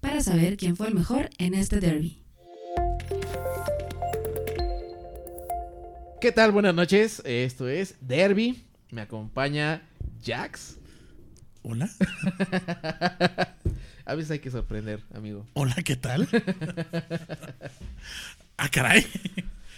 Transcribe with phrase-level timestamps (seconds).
[0.00, 2.22] para saber quién fue el mejor en este derby.
[6.20, 6.52] ¿Qué tal?
[6.52, 7.22] Buenas noches.
[7.24, 8.62] Esto es Derby.
[8.90, 9.82] Me acompaña
[10.22, 10.78] Jax.
[11.62, 11.88] Hola.
[14.04, 15.46] A veces hay que sorprender, amigo.
[15.54, 16.28] Hola, ¿qué tal?
[18.56, 19.02] ah, caray.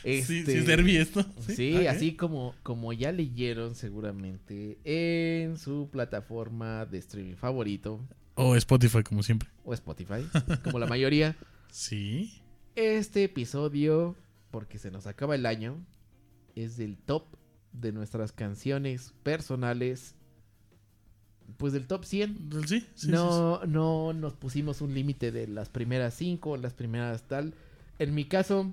[0.03, 1.25] Sí, sí, Este, es derby esto.
[1.47, 8.01] Sí, así como, como ya leyeron seguramente en su plataforma de streaming favorito
[8.35, 9.49] O Spotify, como siempre.
[9.65, 10.27] o Spotify,
[10.65, 11.37] como la mayoría.
[11.71, 12.43] Sí.
[12.75, 14.17] Este episodio,
[14.51, 15.85] porque se nos acaba el año,
[16.55, 17.25] es del top
[17.73, 20.15] de nuestras canciones personales.
[21.59, 22.51] Pues del top 100.
[22.67, 27.25] Sí, sí, sí, no, no nos pusimos un límite de las primeras cinco, las primeras
[27.29, 27.55] tal.
[27.99, 28.73] En mi caso,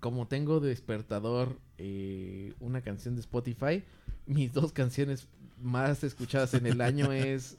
[0.00, 3.84] como tengo de despertador eh, una canción de Spotify,
[4.26, 5.28] mis dos canciones
[5.60, 7.56] más escuchadas en el año es,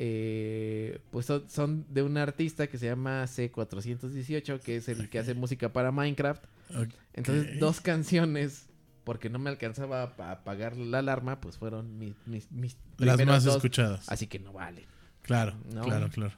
[0.00, 5.18] eh, pues son, son de un artista que se llama C418, que es el que
[5.18, 6.44] hace música para Minecraft.
[7.14, 8.66] Entonces, dos canciones,
[9.02, 13.42] porque no me alcanzaba a apagar la alarma, pues fueron mis, mis, mis Las más
[13.42, 14.08] dos, escuchadas.
[14.08, 14.86] Así que no vale.
[15.22, 15.82] Claro, No.
[15.82, 16.32] claro, claro.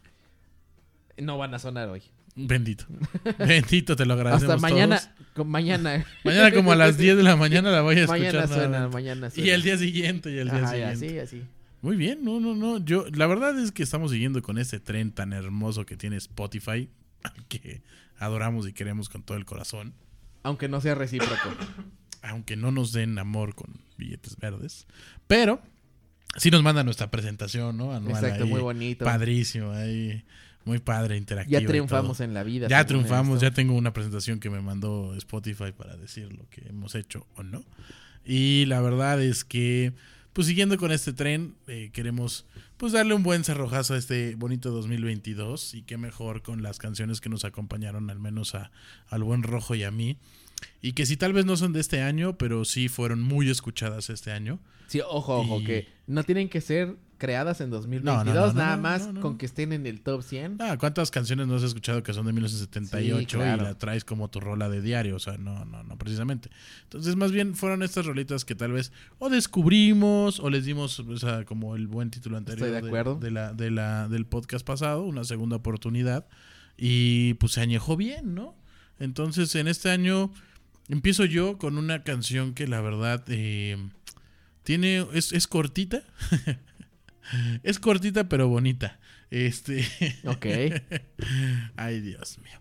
[1.18, 2.02] No van a sonar hoy.
[2.34, 2.86] Bendito.
[3.38, 4.54] Bendito, te lo agradecemos.
[4.54, 4.98] Hasta mañana.
[4.98, 5.10] todos.
[5.34, 6.06] con- mañana.
[6.24, 8.20] Mañana como a las 10 de la mañana la voy a escuchar.
[8.34, 9.46] Mañana suena, mañana suena.
[9.48, 11.20] Y el día siguiente, y el día Ajá, siguiente.
[11.20, 11.42] así, así.
[11.82, 12.78] Muy bien, no, no, no.
[12.84, 16.88] Yo, la verdad es que estamos siguiendo con este tren tan hermoso que tiene Spotify,
[17.22, 17.82] al que
[18.18, 19.94] adoramos y queremos con todo el corazón.
[20.42, 21.50] Aunque no sea recíproco.
[22.22, 24.86] aunque no nos den amor con billetes verdes.
[25.26, 25.60] Pero
[26.36, 27.94] sí nos manda nuestra presentación, ¿no?
[27.94, 28.50] Anual Exacto, ahí.
[28.50, 29.04] muy bonito.
[29.04, 30.24] Padrísimo, ahí.
[30.64, 31.58] Muy padre, interactivo.
[31.58, 32.68] Ya triunfamos en la vida.
[32.68, 33.46] Ya triunfamos, esto.
[33.48, 37.42] ya tengo una presentación que me mandó Spotify para decir lo que hemos hecho o
[37.42, 37.64] no.
[38.24, 39.94] Y la verdad es que,
[40.32, 42.46] pues siguiendo con este tren, eh, queremos
[42.76, 47.20] pues darle un buen cerrojazo a este bonito 2022 y qué mejor con las canciones
[47.20, 48.70] que nos acompañaron al menos a,
[49.08, 50.16] al buen Rojo y a mí.
[50.82, 54.10] Y que si tal vez no son de este año, pero sí fueron muy escuchadas
[54.10, 54.58] este año.
[54.88, 58.52] Sí, ojo, ojo, Y- que no tienen que ser creadas en 2022, No, no, no,
[58.54, 60.56] nada más con que estén en el top 100.
[60.58, 63.62] Ah, ¿cuántas canciones no has escuchado que son de 1978 Sí, claro.
[63.62, 65.16] y la traes como tu rola de diario?
[65.16, 66.48] O sea, no, no, no, precisamente.
[66.84, 71.18] Entonces, más bien fueron estas rolitas que tal vez o descubrimos o les dimos, o
[71.18, 73.16] sea, como el buen título anterior Estoy de acuerdo.
[73.16, 76.26] de la, de la, del podcast pasado, una segunda oportunidad.
[76.78, 78.56] Y pues se añejó bien, ¿no?
[78.98, 80.32] Entonces, en este año
[80.90, 83.76] empiezo yo con una canción que la verdad eh,
[84.62, 86.02] tiene, es, es cortita.
[87.62, 88.98] es cortita pero bonita.
[89.30, 89.86] Este.
[90.24, 90.46] Ok.
[91.76, 92.60] Ay, Dios mío.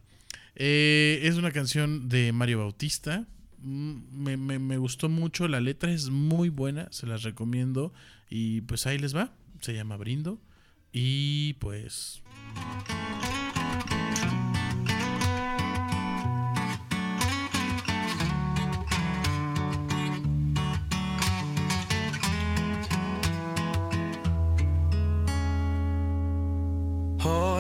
[0.55, 3.25] Eh, es una canción de Mario Bautista.
[3.61, 5.47] Mm, Me, me- me gustó mucho.
[5.47, 6.87] La letra es muy buena.
[6.91, 7.93] Se las recomiendo.
[8.29, 9.33] Y pues ahí les va.
[9.61, 10.39] Se llama Brindo.
[10.91, 12.21] Y pues.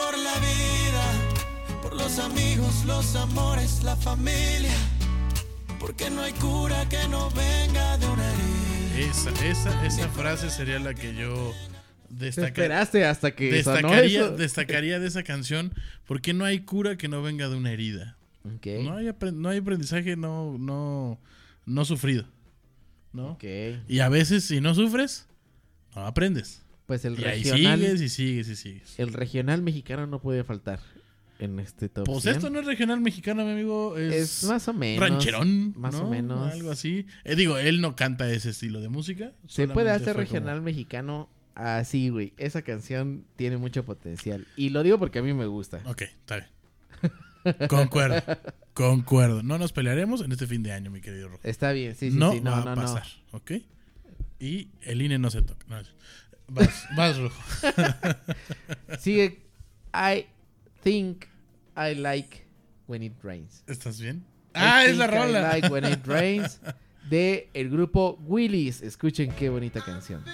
[0.00, 1.80] Por la vida.
[1.82, 4.74] Por los amigos, los amores, la familia.
[5.78, 9.10] Porque no hay cura que no venga de una herida.
[9.10, 11.52] Esa, esa, esa frase sería la que yo
[12.08, 14.36] Te destaca- esperaste hasta que destacaría, eso.
[14.36, 15.72] destacaría de esa canción.
[16.06, 18.16] Porque no hay cura que no venga de una herida.
[18.44, 18.66] Ok.
[18.84, 21.18] No hay, apren- no hay aprendizaje no, no,
[21.66, 22.24] no sufrido.
[23.12, 23.32] ¿no?
[23.32, 23.44] Ok.
[23.88, 25.26] Y a veces, si no sufres,
[25.96, 26.62] no aprendes.
[26.90, 27.78] Pues el Y ahí regional.
[27.78, 28.98] sigues y sigues y sigues.
[28.98, 30.80] El regional mexicano no puede faltar
[31.38, 32.04] en este top.
[32.04, 32.34] Pues 100.
[32.34, 33.96] esto no es regional mexicano, mi amigo.
[33.96, 35.08] Es, es más o menos.
[35.08, 35.72] rancherón.
[35.78, 36.08] Más ¿no?
[36.08, 36.52] o menos.
[36.52, 37.06] Algo así.
[37.22, 39.30] Eh, digo, él no canta ese estilo de música.
[39.46, 42.32] Se puede hacer como- regional mexicano así, güey.
[42.38, 44.48] Esa canción tiene mucho potencial.
[44.56, 45.80] Y lo digo porque a mí me gusta.
[45.84, 47.68] Ok, está bien.
[47.68, 48.20] Concuerdo.
[48.74, 49.44] Concuerdo.
[49.44, 51.40] No nos pelearemos en este fin de año, mi querido Rojo.
[51.44, 52.40] Está bien, sí, sí, no, sí.
[52.40, 52.82] No, va no, a no.
[52.82, 53.52] pasar, ¿ok?
[54.40, 55.64] Y el INE no se toca.
[55.68, 55.76] No,
[56.50, 57.42] vas, vas, Rojo.
[58.98, 59.38] Sigue.
[59.92, 60.26] I
[60.82, 61.28] think
[61.76, 62.46] I like
[62.86, 63.62] when it rains.
[63.66, 64.24] ¿Estás bien?
[64.54, 65.40] I Ah, es la think I rola.
[65.52, 66.60] like when it rains
[67.08, 68.82] de el grupo Willis.
[68.82, 70.24] Escuchen qué bonita canción.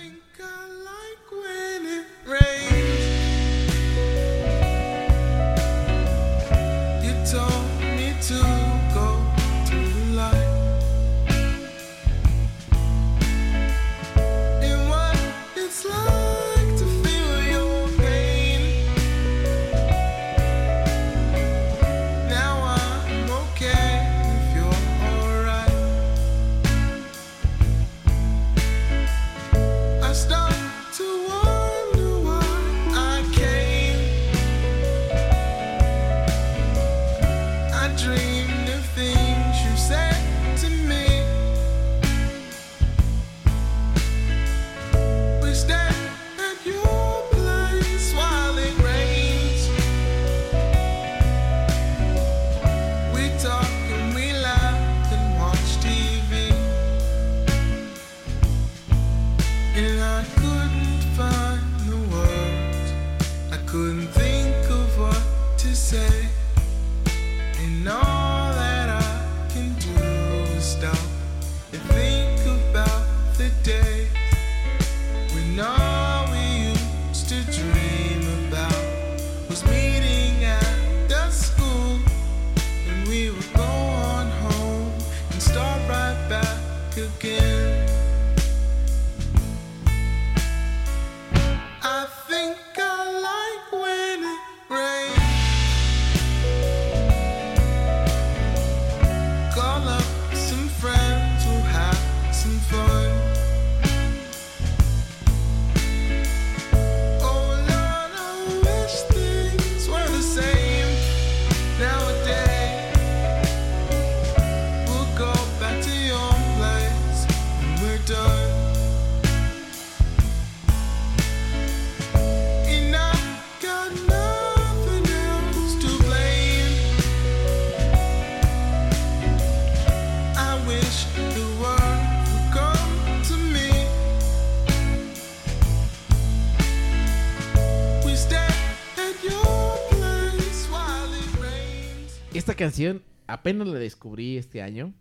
[142.66, 144.92] Canción apenas la descubrí este año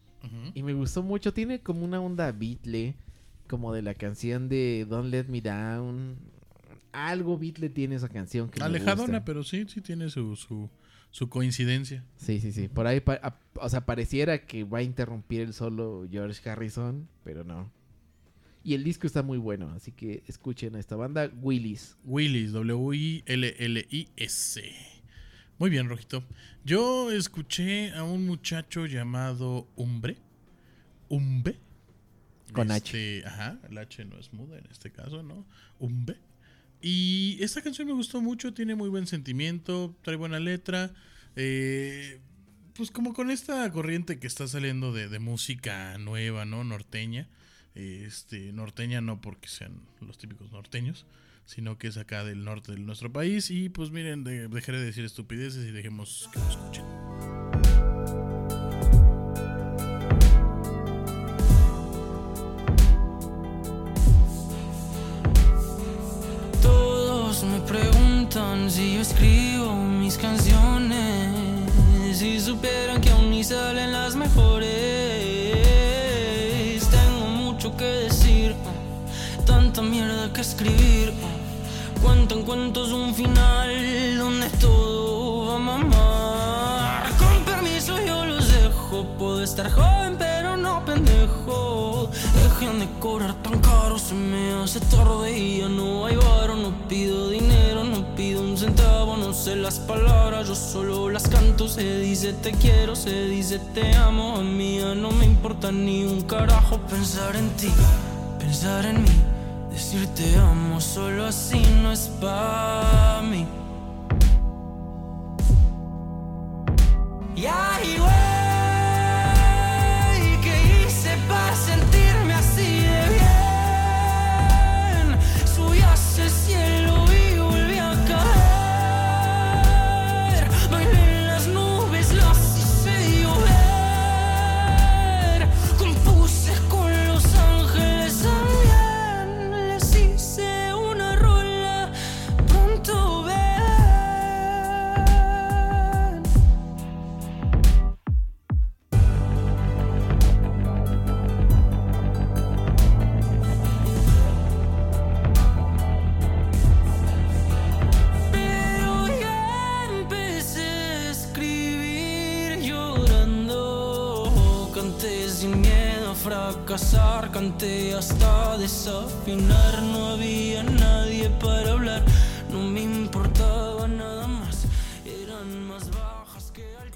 [0.56, 1.34] y me gustó mucho.
[1.34, 2.96] Tiene como una onda Beatle,
[3.48, 6.18] como de la canción de Don't Let Me Down.
[6.94, 10.70] Algo Beatle tiene esa canción que Alejadona, pero sí, sí tiene su, su,
[11.12, 12.04] su coincidencia.
[12.16, 12.68] Sí, sí, sí.
[12.70, 17.44] Por ahí, a- o sea, pareciera que va a interrumpir el solo George Harrison, pero
[17.44, 17.70] no.
[18.64, 21.98] Y el disco está muy bueno, así que escuchen a esta banda, Willis.
[22.04, 24.62] Willis, W-I-L-L-I-S.
[25.58, 26.24] Muy bien, Rojito.
[26.64, 30.18] Yo escuché a un muchacho llamado Umbre.
[31.08, 31.60] Umbe.
[32.52, 35.46] Con Este, Ajá, el H no es muda en este caso, ¿no?
[35.80, 36.18] Umbe.
[36.82, 40.94] Y esta canción me gustó mucho, tiene muy buen sentimiento, trae buena letra.
[41.36, 42.20] eh,
[42.74, 46.64] pues como con esta corriente que está saliendo de, de música nueva, ¿no?
[46.66, 47.28] Norteña.
[47.74, 51.06] Este, norteña no porque sean los típicos norteños,
[51.46, 53.52] sino que es acá del norte de nuestro país.
[53.52, 56.86] Y pues miren, de, dejaré de decir estupideces y dejemos que lo escuchen.
[66.62, 71.56] Todos me preguntan si yo escribo mis canciones
[72.22, 74.70] y superan que aún ni salen las mejores.
[76.90, 78.56] Tengo mucho que decir,
[79.46, 81.14] tanta mierda que escribir.
[82.06, 87.18] Cuentan cuentos un final donde todo va a mamar.
[87.18, 92.08] Con permiso yo los dejo, puedo estar joven pero no pendejo.
[92.44, 96.56] Dejen de cobrar tan caro, se me hace tarde y ya no hay varo.
[96.56, 101.68] No pido dinero, no pido un centavo, no sé las palabras, yo solo las canto.
[101.68, 104.38] Se dice te quiero, se dice te amo.
[104.38, 107.72] A mí ya no me importa ni un carajo pensar en ti,
[108.38, 109.35] pensar en mí.
[109.76, 113.46] Decir te amo solo así no es para mí.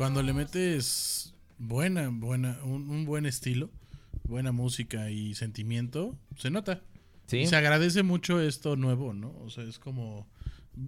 [0.09, 3.69] Cuando le metes buena, buena, un, un buen estilo,
[4.23, 6.81] buena música y sentimiento, se nota.
[7.27, 7.41] Sí.
[7.41, 9.35] Y se agradece mucho esto nuevo, ¿no?
[9.45, 10.25] O sea, es como,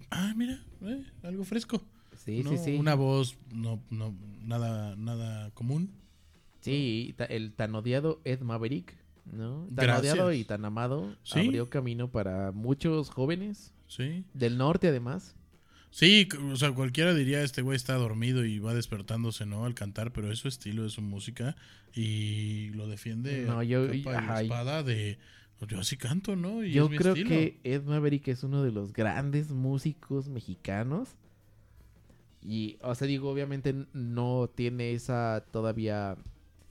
[0.10, 1.84] ah, mira, eh, algo fresco.
[2.26, 2.50] Sí, ¿no?
[2.50, 2.76] sí, sí.
[2.78, 5.92] Una voz no, no, nada, nada común.
[6.62, 8.96] Sí, el tan odiado Ed Maverick,
[9.32, 9.68] ¿no?
[9.76, 10.14] Tan Gracias.
[10.14, 11.42] odiado y tan amado Sí.
[11.42, 14.24] abrió camino para muchos jóvenes Sí.
[14.34, 15.36] del norte además.
[15.92, 19.66] Sí, o sea, cualquiera diría este güey está dormido y va despertándose, ¿no?
[19.66, 21.56] Al cantar, pero es su estilo, es su música
[21.94, 25.18] y lo defiende No, yo- y ajá, espada de
[25.68, 26.64] yo así canto, ¿no?
[26.64, 27.30] Y Yo es mi creo estilo.
[27.30, 31.10] que Ed Maverick es uno de los grandes músicos mexicanos.
[32.42, 36.16] Y, o sea, digo, obviamente no tiene esa todavía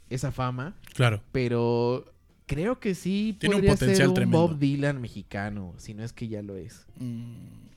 [0.09, 1.23] esa fama, Claro.
[1.31, 2.13] pero
[2.47, 4.39] creo que sí Tiene un podría ser potencial un tremendo.
[4.49, 6.85] Bob Dylan mexicano, si no es que ya lo es.
[6.99, 7.70] Mm,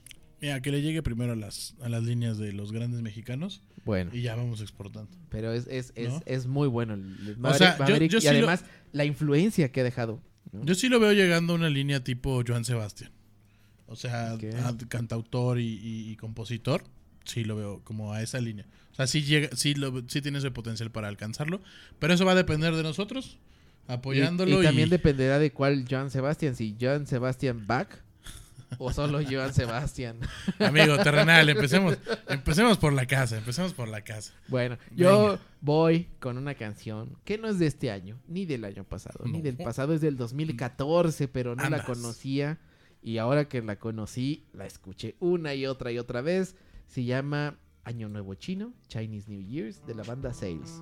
[0.43, 4.11] Mira, que le llegue primero a las, a las líneas de los grandes mexicanos Bueno,
[4.13, 5.09] y ya vamos exportando.
[5.29, 6.21] pero es, es, es, ¿No?
[6.25, 9.05] es muy bueno el el O sea, Maverick, yo- Maverick, yo y lo- además la
[9.05, 10.21] influencia que ha dejado.
[10.51, 10.65] ¿no?
[10.65, 13.11] Yo sí lo veo llegando a una línea tipo Joan Sebastián.
[13.87, 16.83] O sea, a- cantautor y, y- y compositor.
[17.23, 18.65] Sí lo veo como a esa línea.
[18.91, 21.61] O sea, sí, llega, sí, lo, sí tiene ese potencial para alcanzarlo.
[21.99, 23.39] Pero eso va a depender de nosotros.
[23.87, 24.61] Apoyándolo.
[24.61, 28.02] y también y- dependerá de cuál Joan Sebastian, si Joan Sebastian Bach
[28.77, 30.19] o solo Joan Sebastian.
[30.59, 34.33] Amigo, terrenal, empecemos, empecemos por la casa, empecemos por la casa.
[34.47, 35.39] Bueno, yo Venga.
[35.61, 39.41] voy con una canción que no es de este año, ni del año pasado, ni
[39.41, 42.59] del pasado, es del 2014, pero no la conocía.
[43.01, 46.55] Y ahora que la conocí, la escuché una y otra y otra vez.
[46.87, 50.79] Se llama Año Nuevo Chino, Chinese New Year's, de la banda Sales.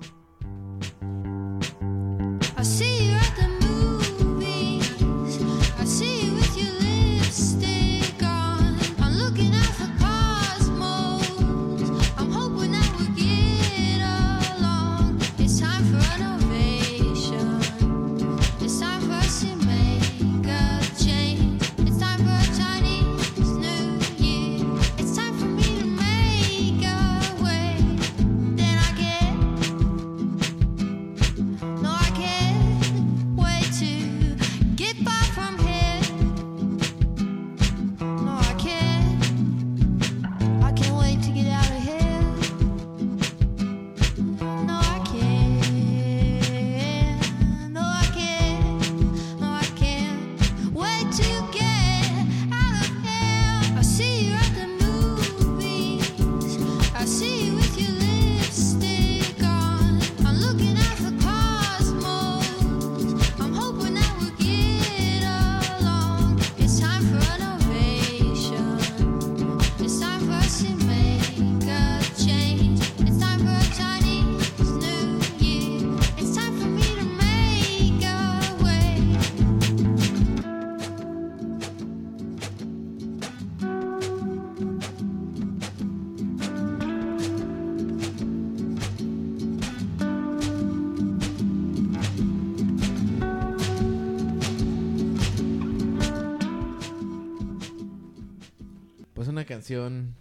[99.62, 100.16] Canción,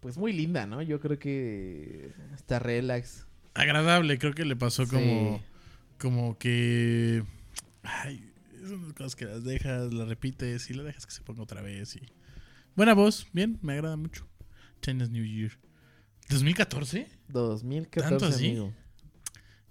[0.00, 0.82] pues muy linda, ¿no?
[0.82, 3.24] Yo creo que está relax.
[3.54, 5.44] Agradable, creo que le pasó como, Sí.
[5.98, 7.22] como que...
[7.84, 11.42] Ay, son unas cosas que las dejas, las repites y la dejas que se ponga
[11.42, 11.94] otra vez.
[11.94, 12.00] Y...
[12.74, 14.26] Buena voz, bien, me agrada mucho.
[14.82, 15.52] Chinese New Year.
[16.28, 17.06] ¿2014?
[17.28, 18.48] 2014, ¿Tanto así?
[18.48, 18.74] amigo.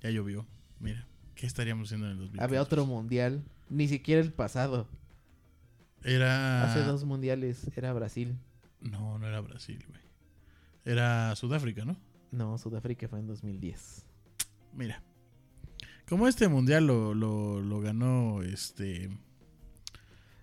[0.02, 0.48] Ya llovió.
[0.80, 2.44] Mira, ¿qué estaríamos haciendo en el 2014?
[2.46, 4.88] Había otro mundial, ni siquiera el pasado.
[6.02, 6.64] Era...
[6.72, 8.38] Hace dos mundiales era Brasil.
[8.90, 10.02] No, no era Brasil, güey.
[10.86, 11.96] Era Sudáfrica, ¿no?
[12.32, 14.06] No, Sudáfrica fue en 2010.
[14.74, 15.02] Mira.
[16.08, 19.10] Como este mundial lo, lo, lo ganó este.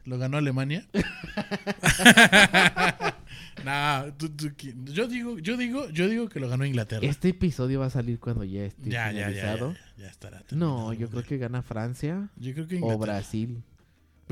[0.04, 0.88] Lo ganó Alemania.
[3.64, 7.06] nah, tú- tú qui- yo digo, yo digo, yo digo que lo ganó Inglaterra.
[7.06, 9.72] Este episodio va a salir cuando ya esté ya, ya, ya, ya, finalizado.
[9.72, 10.42] ya, ya estará.
[10.50, 12.98] No, yo creo que gana Francia Yo creo que o.
[12.98, 13.62] Brasil.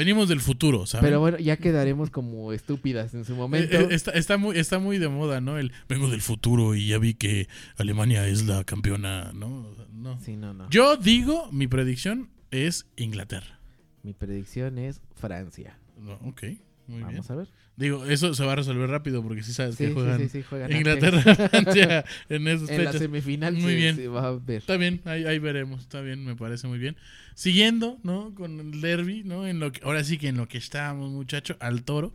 [0.01, 1.05] Venimos del futuro, ¿sabes?
[1.05, 3.77] Pero bueno, ya quedaremos como estúpidas en su momento.
[3.77, 5.59] Eh, eh, está, está muy, está muy de moda, ¿no?
[5.59, 9.77] El vengo del futuro y ya vi que Alemania es la campeona, ¿no?
[9.93, 10.19] No.
[10.23, 10.71] Sí, no, no.
[10.71, 13.61] Yo digo, mi predicción es Inglaterra.
[14.03, 15.79] Mi predicción es Francia.
[15.99, 16.45] No, ok,
[16.91, 17.13] muy bien.
[17.13, 17.49] Vamos a ver.
[17.77, 20.43] Digo, eso se va a resolver rápido porque sí sabes Sí, que juegan sí, sí,
[20.43, 21.23] juegan Inglaterra.
[21.49, 23.97] Francia en esas En la semifinal Muy bien.
[23.97, 24.59] se va a ver.
[24.59, 26.97] Está bien, ahí, ahí veremos, está bien, me parece muy bien.
[27.35, 28.35] Siguiendo, ¿no?
[28.35, 29.47] Con el derby, ¿no?
[29.47, 32.15] En lo que, ahora sí que en lo que estábamos, muchacho, al toro.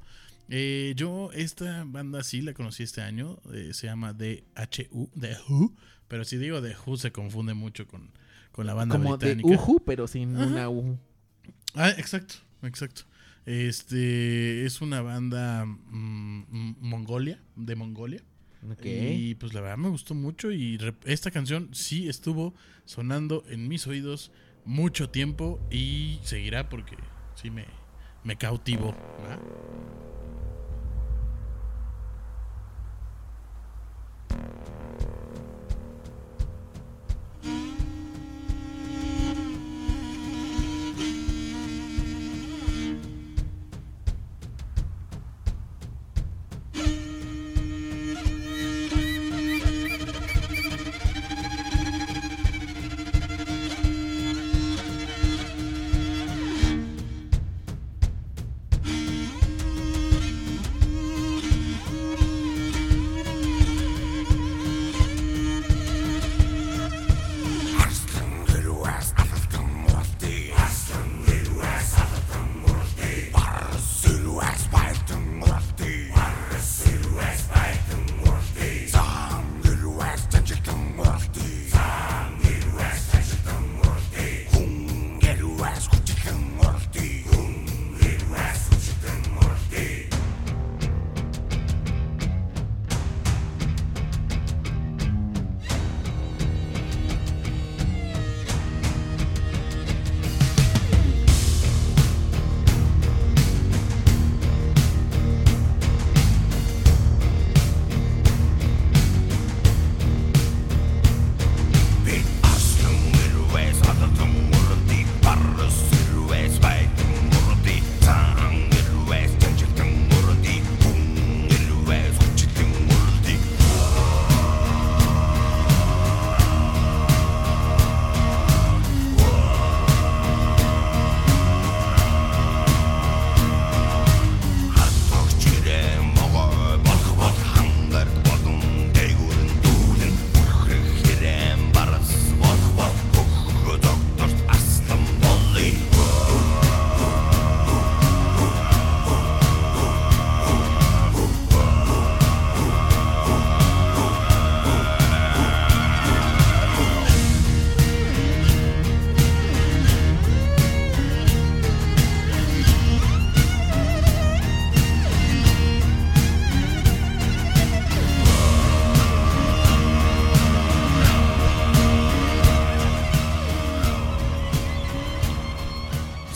[0.50, 5.74] Eh, yo esta banda sí la conocí este año, eh, se llama DHU, The Who,
[6.08, 8.12] pero si digo The Who se confunde mucho con,
[8.52, 9.60] con la banda Como de británica.
[9.62, 10.46] Uju, pero sin Ajá.
[10.46, 11.00] una U.
[11.74, 13.02] Ah, exacto, exacto.
[13.46, 18.22] Este es una banda mm, mm, Mongolia, de Mongolia.
[18.84, 22.56] Y pues la verdad me gustó mucho y esta canción sí estuvo
[22.86, 24.32] sonando en mis oídos
[24.66, 26.98] mucho tiempo y seguirá porque
[27.36, 27.66] sí me,
[28.24, 28.96] me cautivó.
[29.22, 29.40] ¿verdad?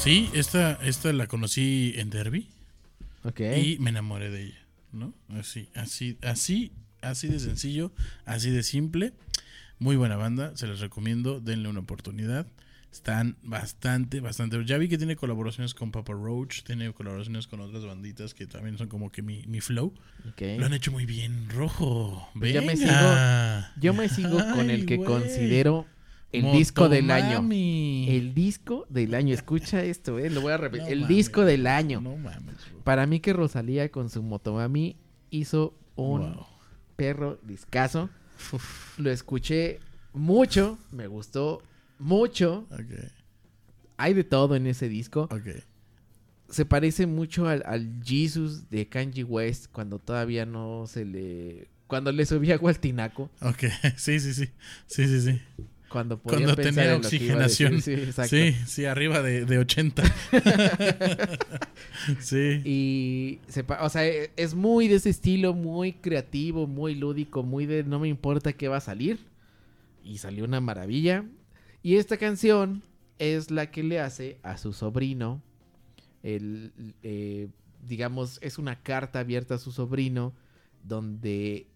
[0.10, 2.48] Sí, esta, esta la conocí en Derby
[3.24, 3.41] Ok.
[3.41, 5.13] y me enamoré de ella, ¿no?
[5.38, 6.72] Así, así, así,
[7.04, 7.91] así de sencillo,
[8.26, 9.13] así de simple.
[9.78, 12.48] Muy buena banda, se les recomiendo, denle una oportunidad.
[12.91, 14.65] Están bastante, bastante.
[14.65, 18.80] Ya vi que tiene colaboraciones con Papa Roach, tiene colaboraciones con otras banditas que también
[18.80, 19.93] son como que mi, mi flow.
[20.28, 20.41] ok.
[20.58, 22.28] Lo han hecho muy bien, rojo.
[22.34, 23.74] Pues ya me Venga.
[23.80, 25.86] Yo me sigo con el que considero
[26.32, 27.39] el disco del año.
[27.52, 29.34] El disco del año.
[29.34, 30.30] Escucha esto, eh.
[30.30, 30.86] Lo voy a repetir.
[30.88, 32.02] No el mames, disco del año.
[32.02, 32.56] No mames.
[32.72, 32.82] bro.
[32.84, 34.96] Para mí que Rosalía con su Motomami
[35.32, 36.46] hizo un Wow.
[36.96, 38.10] perro discazo.
[38.98, 39.80] Lo escuché
[40.13, 41.62] mucho, me gustó
[41.98, 42.68] mucho.
[43.98, 45.24] Hay de todo en ese disco.
[45.24, 45.63] ok.
[46.50, 51.68] Se parece mucho al, al Jesus de Kanye West cuando todavía no se le...
[51.86, 53.30] Cuando le subía agua al tinaco.
[53.42, 53.65] Ok,
[53.98, 54.50] sí, sí, sí.
[54.88, 55.42] Sí, sí, sí.
[55.89, 57.67] Cuando, podía Cuando pensar tenía en lo que iba a decir.
[57.67, 58.28] oxigenación.
[58.28, 58.52] Sí.
[58.54, 60.04] Sí, sí, arriba de, de 80.
[62.19, 62.62] sí.
[62.63, 63.39] Y,
[63.82, 67.99] o sea, e- es muy de ese estilo, muy creativo, muy lúdico, muy de no
[67.99, 69.19] me importa qué va a salir.
[70.04, 71.25] Y salió una maravilla.
[71.84, 72.84] Y esta canción
[73.17, 75.41] es la que le hace a su sobrino.
[76.23, 76.71] El,
[77.04, 77.47] eh,
[77.88, 80.34] digamos, es una carta abierta a su sobrino
[80.84, 81.67] donde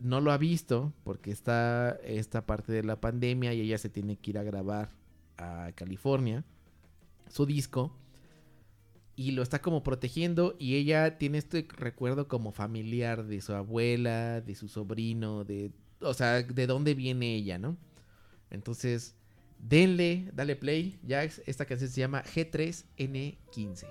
[0.00, 4.16] no lo ha visto porque está esta parte de la pandemia y ella se tiene
[4.16, 4.90] que ir a grabar
[5.36, 6.44] a California
[7.28, 7.96] su disco
[9.16, 14.40] y lo está como protegiendo y ella tiene este recuerdo como familiar de su abuela,
[14.40, 17.76] de su sobrino, de, o sea, de dónde viene ella, ¿no?
[18.48, 19.14] Entonces,
[19.58, 23.86] denle, dale play, Jax, esta canción se llama G3N15.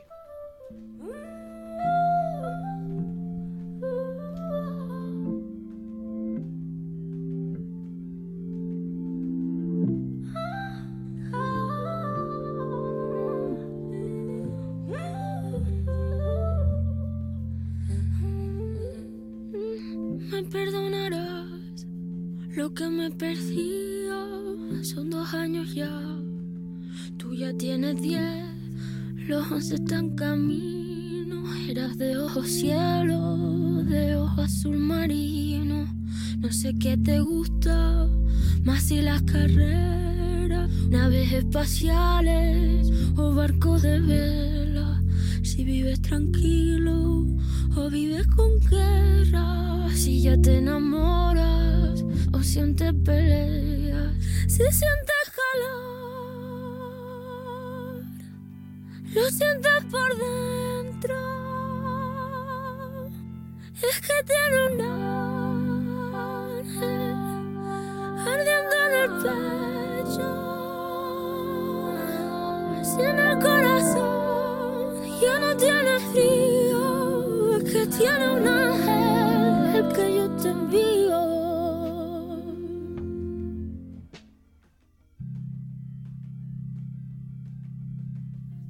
[75.30, 81.22] Ya no tiene frío, que tiene un ángel el que yo te envío.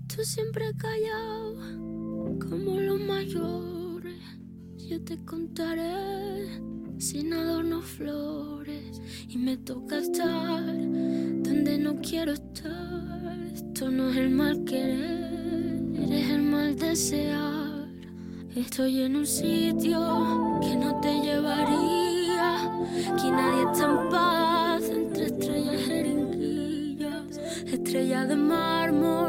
[0.07, 1.55] Tú siempre callado
[2.49, 4.19] como los mayores.
[4.89, 6.61] Yo te contaré
[6.97, 13.39] sin adornos flores y me toca estar donde no quiero estar.
[13.53, 15.28] Esto no es el mal querer,
[16.09, 17.87] eres el mal desear.
[18.55, 22.63] Estoy en un sitio que no te llevaría.
[23.13, 27.37] Aquí nadie está en paz entre estrellas jeringuillas.
[27.71, 29.28] Estrella de mármol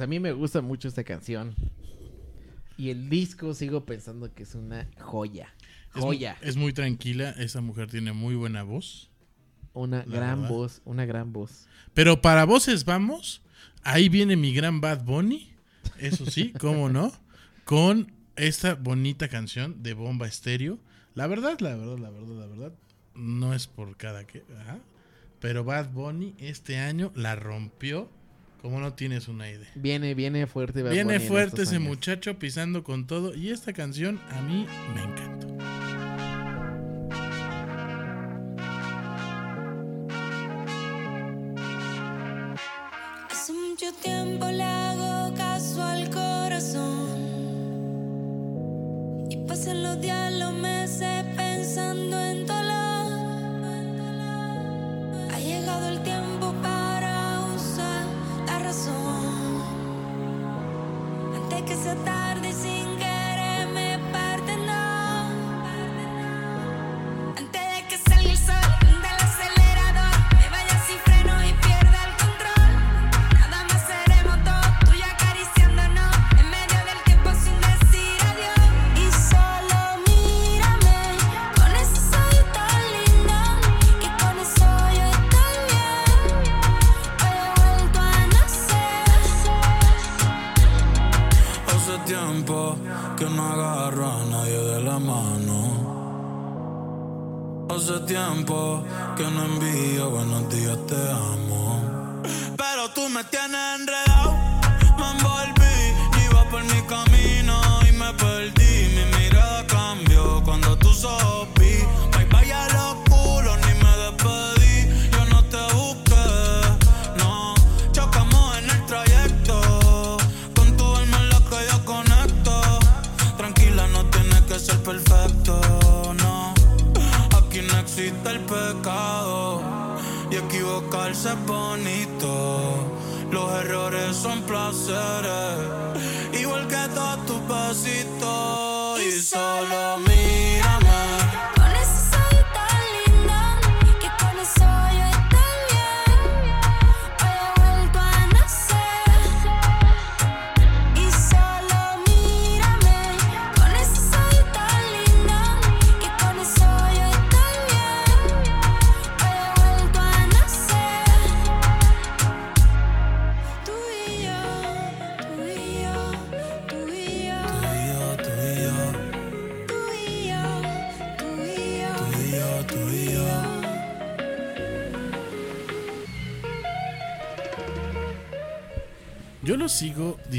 [0.00, 1.54] a mí me gusta mucho esta canción.
[2.76, 5.52] Y el disco sigo pensando que es una joya.
[5.92, 6.36] Joya.
[6.42, 7.30] Es, muy tranquila.
[7.30, 9.10] Esa mujer tiene muy buena voz.
[9.72, 10.48] Una gran verdad.
[10.48, 11.66] voz, una gran voz.
[11.94, 13.42] Pero para voces vamos.
[13.82, 15.52] Ahí viene mi gran Bad Bunny.
[15.98, 17.12] Eso sí, cómo no.
[17.64, 20.78] Con esta bonita canción de Bomba Estéreo.
[21.14, 22.72] La verdad, la verdad, la verdad, la verdad.
[23.14, 24.44] No es por cada que.
[24.60, 24.78] ajá.
[25.40, 28.10] Pero Bad Bunny este año la rompió.
[28.60, 29.68] Como no tienes una idea.
[29.76, 30.82] Viene, viene fuerte.
[30.82, 31.88] Bad Viene en fuerte ese años.
[31.88, 33.34] muchacho pisando con todo.
[33.34, 35.27] Y esta canción a mí me encantó.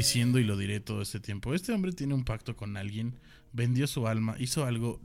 [0.00, 1.54] Diciendo y lo diré todo este tiempo.
[1.54, 3.14] Este hombre tiene un pacto con alguien,
[3.52, 5.00] vendió su alma, hizo algo.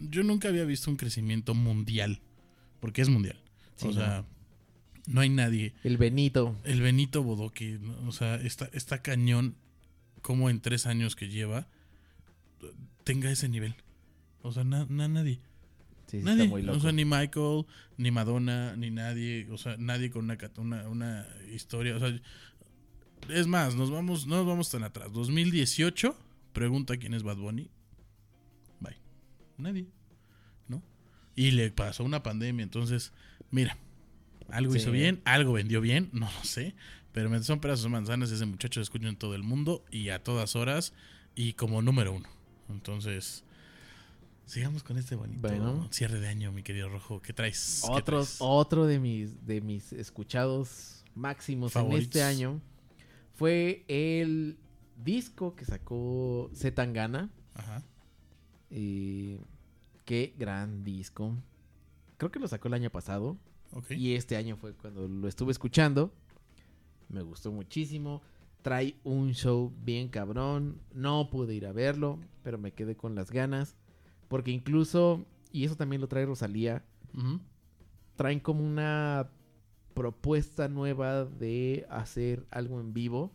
[0.00, 2.20] Yo nunca había visto un crecimiento mundial,
[2.80, 3.38] porque es mundial.
[3.76, 4.24] Sí, o sea,
[5.06, 5.74] no hay nadie.
[5.82, 6.56] El Benito.
[6.64, 9.54] El Benito Bodoque, o sea, está, está cañón
[10.22, 11.66] como en tres años que lleva
[13.04, 13.74] tenga ese nivel.
[14.42, 15.40] O sea, na- na- nadie.
[16.06, 16.42] Sí, sí, Nadie.
[16.44, 16.78] está muy loco.
[16.78, 17.64] O sea, ni Michael,
[17.96, 19.46] ni Madonna, ni nadie.
[19.50, 21.96] O sea, nadie con una, una, una historia.
[21.96, 22.18] O sea,
[23.28, 25.12] es más, nos vamos, no nos vamos tan atrás.
[25.12, 26.16] 2018,
[26.52, 27.70] pregunta quién es Bad Bunny.
[28.80, 28.96] Bye.
[29.58, 29.86] Nadie.
[30.68, 30.82] ¿No?
[31.34, 32.62] Y le pasó una pandemia.
[32.62, 33.12] Entonces,
[33.50, 33.76] mira,
[34.48, 34.78] algo Sí.
[34.78, 36.74] hizo bien, algo vendió bien, no lo sé.
[37.12, 40.08] Pero me son pedazos de manzanas, ese muchacho se escucha en todo el mundo y
[40.08, 40.92] a todas horas
[41.36, 42.28] y como número uno.
[42.68, 43.44] Entonces,
[44.46, 45.88] sigamos con este bonito Bueno.
[45.92, 47.22] cierre de año, mi querido Rojo.
[47.22, 47.82] ¿Qué traes?
[47.86, 48.36] ¿Qué Otros, traes?
[48.40, 52.60] otro de mis, de mis escuchados máximos en este año
[53.34, 54.58] fue el
[55.02, 57.30] disco que sacó Zetangana.
[57.54, 57.82] Ajá.
[58.70, 59.40] Eh,
[60.04, 61.36] qué gran disco.
[62.16, 63.36] Creo que lo sacó el año pasado.
[63.72, 63.90] Ok.
[63.92, 66.12] Y este año fue cuando lo estuve escuchando.
[67.08, 68.22] Me gustó muchísimo.
[68.62, 70.80] Trae un show bien cabrón.
[70.92, 73.76] No pude ir a verlo, pero me quedé con las ganas.
[74.28, 76.84] Porque incluso, y eso también lo trae Rosalía,
[78.16, 79.28] traen como una
[79.94, 83.32] propuesta nueva de hacer algo en vivo.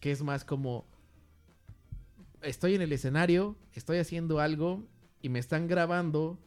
[0.00, 0.86] Que es más como,
[2.42, 4.84] estoy en el escenario, estoy haciendo algo
[5.22, 6.38] y me están grabando.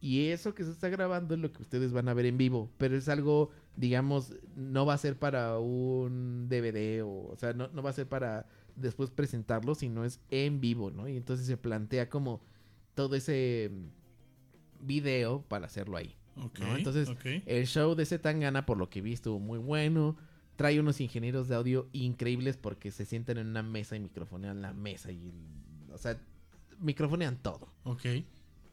[0.00, 2.70] Y eso que se está grabando es lo que ustedes van a ver en vivo.
[2.78, 7.68] Pero es algo, digamos, no va a ser para un DVD o, o sea, no,
[7.68, 11.08] no va a ser para después presentarlo, sino es en vivo, ¿no?
[11.08, 12.42] Y entonces se plantea como
[12.94, 13.70] todo ese
[14.80, 16.14] video para hacerlo ahí.
[16.36, 16.58] Ok.
[16.60, 16.76] ¿no?
[16.76, 17.08] Entonces,
[17.46, 20.16] el show de Zetangana, por lo que vi, estuvo muy bueno.
[20.56, 24.72] Trae unos ingenieros de audio increíbles porque se sientan en una mesa y microfonean la
[24.72, 25.12] mesa.
[25.12, 25.32] Y,
[25.92, 26.18] o sea,
[26.78, 27.72] microfonean todo.
[27.84, 28.06] Ok.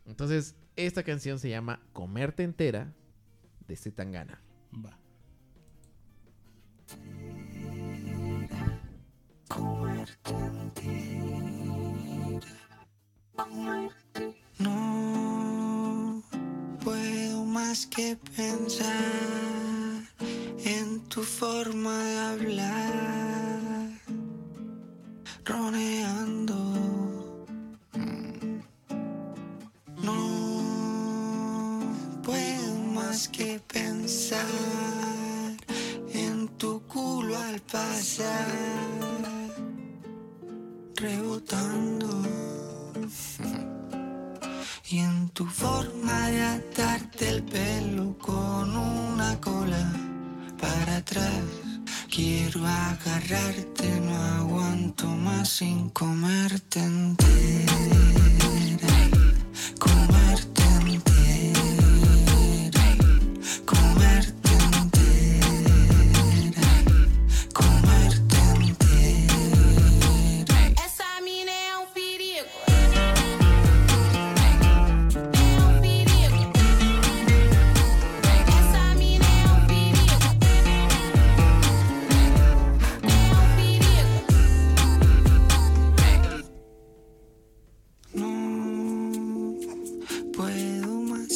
[0.05, 2.93] Entonces, esta canción se llama Comerte entera
[3.67, 4.41] de Zetangana.
[4.73, 4.97] Va.
[14.59, 16.23] No
[16.83, 17.22] puedo
[17.53, 18.89] más que pensar
[20.65, 23.91] en tu forma de hablar,
[25.45, 26.55] roneando.
[27.93, 28.59] Mm.
[30.01, 30.23] No
[32.23, 34.47] puedo más que pensar
[36.11, 38.47] en tu culo al pasar,
[40.95, 42.52] rebotando
[44.89, 49.93] y en tu forma de atarte el pelo con una cola
[50.59, 51.43] para atrás.
[52.09, 58.22] Quiero agarrarte, no aguanto más sin comerte entera.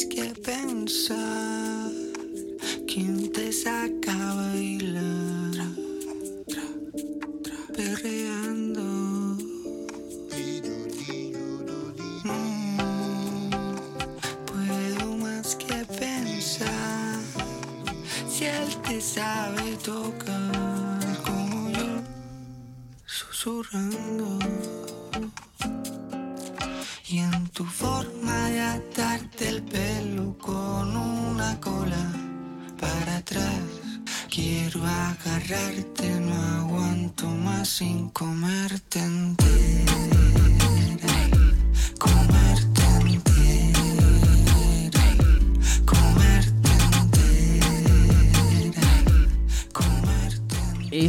[0.06, 1.90] Que pensar
[2.86, 5.72] quién te saca a bailar
[7.74, 9.07] perreando.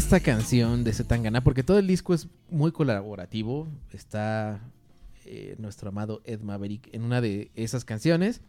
[0.09, 4.59] Esta canción de Zetangana, porque todo el disco es muy colaborativo, está
[5.23, 8.41] eh, nuestro amado Ed Maverick en una de esas canciones,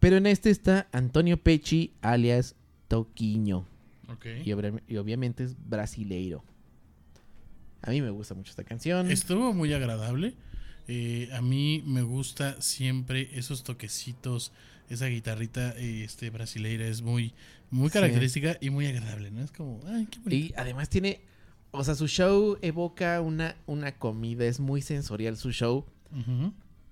[0.00, 2.56] pero en este está Antonio Pecci, alias
[2.88, 3.68] Toquiño,
[4.08, 4.26] Ok.
[4.44, 6.42] y, obra- y obviamente es brasileiro.
[7.82, 9.08] A mí me gusta mucho esta canción.
[9.08, 10.34] Estuvo muy agradable.
[10.88, 14.50] Eh, a mí me gusta siempre esos toquecitos,
[14.90, 17.32] esa guitarrita eh, este brasileira es muy
[17.70, 17.94] muy Sí.
[17.94, 19.42] característica y muy agradable, ¿no?
[19.42, 20.34] Es como, ay, qué bonito.
[20.36, 21.20] Y además tiene,
[21.70, 25.84] o sea, su show evoca una, una comida, es muy sensorial su show.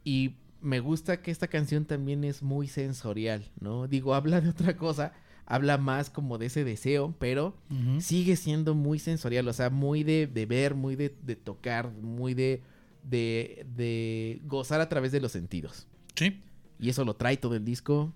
[0.04, 3.86] Y me gusta que esta canción también es muy sensorial, ¿no?
[3.88, 5.12] Digo, habla de otra cosa,
[5.46, 7.56] habla más como de ese deseo, pero
[8.00, 12.34] sigue siendo muy sensorial, o sea, muy de, de ver, muy de, de tocar, muy
[12.34, 12.62] de,
[13.02, 15.86] de, de gozar a través de los sentidos.
[16.16, 16.40] Sí.
[16.78, 18.12] Y eso lo trae todo el disco.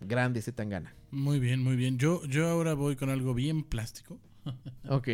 [0.00, 0.94] Grande ese tangana.
[1.10, 1.98] Muy bien, muy bien.
[1.98, 4.18] Yo, yo ahora voy con algo bien plástico,
[4.88, 5.08] Ok.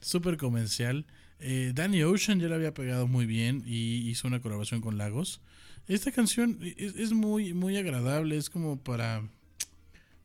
[0.00, 1.06] súper comercial.
[1.38, 5.40] Eh, Danny Ocean ya la había pegado muy bien y hizo una colaboración con Lagos.
[5.88, 9.22] Esta canción es, es muy, muy agradable, es como para,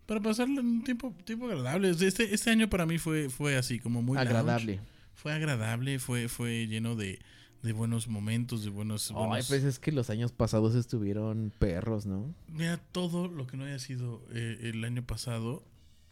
[0.06, 1.90] para pasarle un tiempo, tiempo agradable.
[1.90, 4.30] Este, este año para mí fue, fue así, como muy lounge.
[4.30, 4.80] Agradable.
[5.14, 7.20] Fue agradable, fue, fue lleno de,
[7.66, 9.12] de buenos momentos, de buenos...
[9.12, 12.34] Ay, buenos- pues es que los años pasados estuvieron perros, ¿no?
[12.48, 15.64] Mira, todo lo que no haya sido eh, el año pasado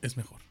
[0.01, 0.41] es mejor.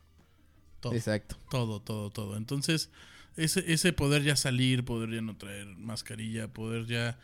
[0.80, 0.94] Todo.
[0.94, 1.36] Exacto.
[1.50, 2.36] Todo, todo, todo.
[2.38, 2.90] Entonces,
[3.36, 7.18] ese, ese poder ya salir, poder ya no traer mascarilla, poder ya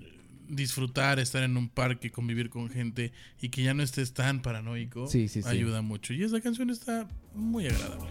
[0.00, 4.42] eh, disfrutar, estar en un parque, convivir con gente y que ya no estés tan
[4.42, 5.48] paranoico, Sí, sí, sí.
[5.48, 6.12] ayuda mucho.
[6.14, 8.10] Y esa canción está muy agradable.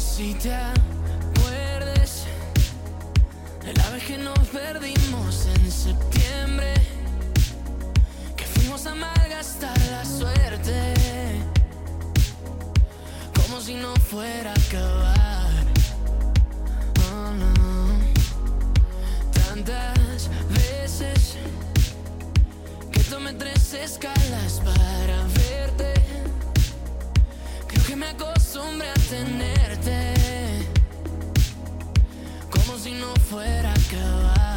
[0.00, 2.24] Si te acuerdes
[3.64, 6.74] de la vez que nos perdimos en septiembre,
[8.36, 10.94] que fuimos a malgastar la suerte,
[13.34, 15.64] como si no fuera a acabar.
[17.12, 17.54] Oh, no.
[19.32, 21.36] Tantas veces
[22.90, 25.49] que tomé tres escalas para verte.
[28.00, 30.14] Me acostumbré a tenerte
[32.50, 34.49] como si no fuera a acabar.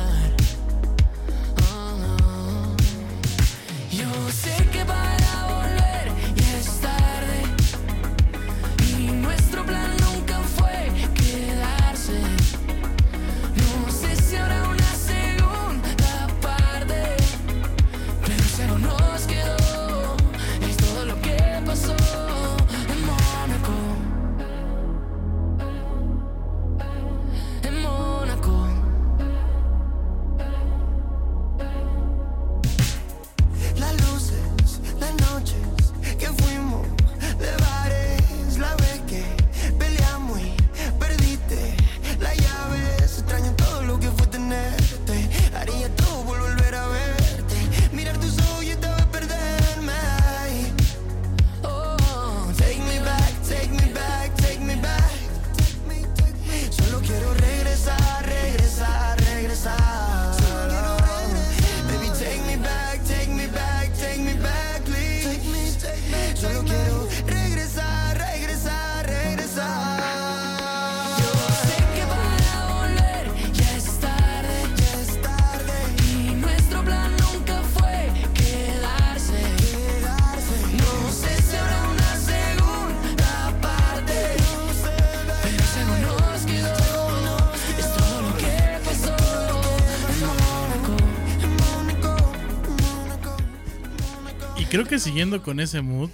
[94.93, 96.11] Que siguiendo con ese mood,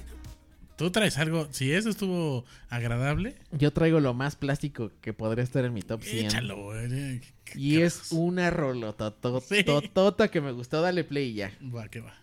[0.77, 1.49] tú traes algo.
[1.51, 6.01] Si eso estuvo agradable, Yo traigo lo más plástico que podría estar en mi top
[6.01, 6.25] 100.
[6.27, 7.19] échalo, güey.
[7.55, 10.81] Y es una rolototota que me gustó.
[10.81, 11.51] Dale play y ya.
[11.75, 12.13] Va, que va.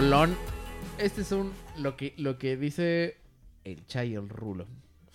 [0.00, 0.36] Rolón.
[0.98, 1.52] Este es un.
[1.78, 3.16] Lo que, lo que dice
[3.64, 4.66] el Chay, el rulo.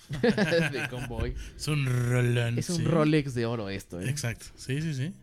[0.21, 1.35] de Convoy.
[1.55, 2.57] Es un rolón.
[2.57, 2.83] Es un sí.
[2.83, 4.09] Rolex de oro esto, ¿eh?
[4.09, 4.47] Exacto.
[4.55, 5.13] Sí, sí, sí.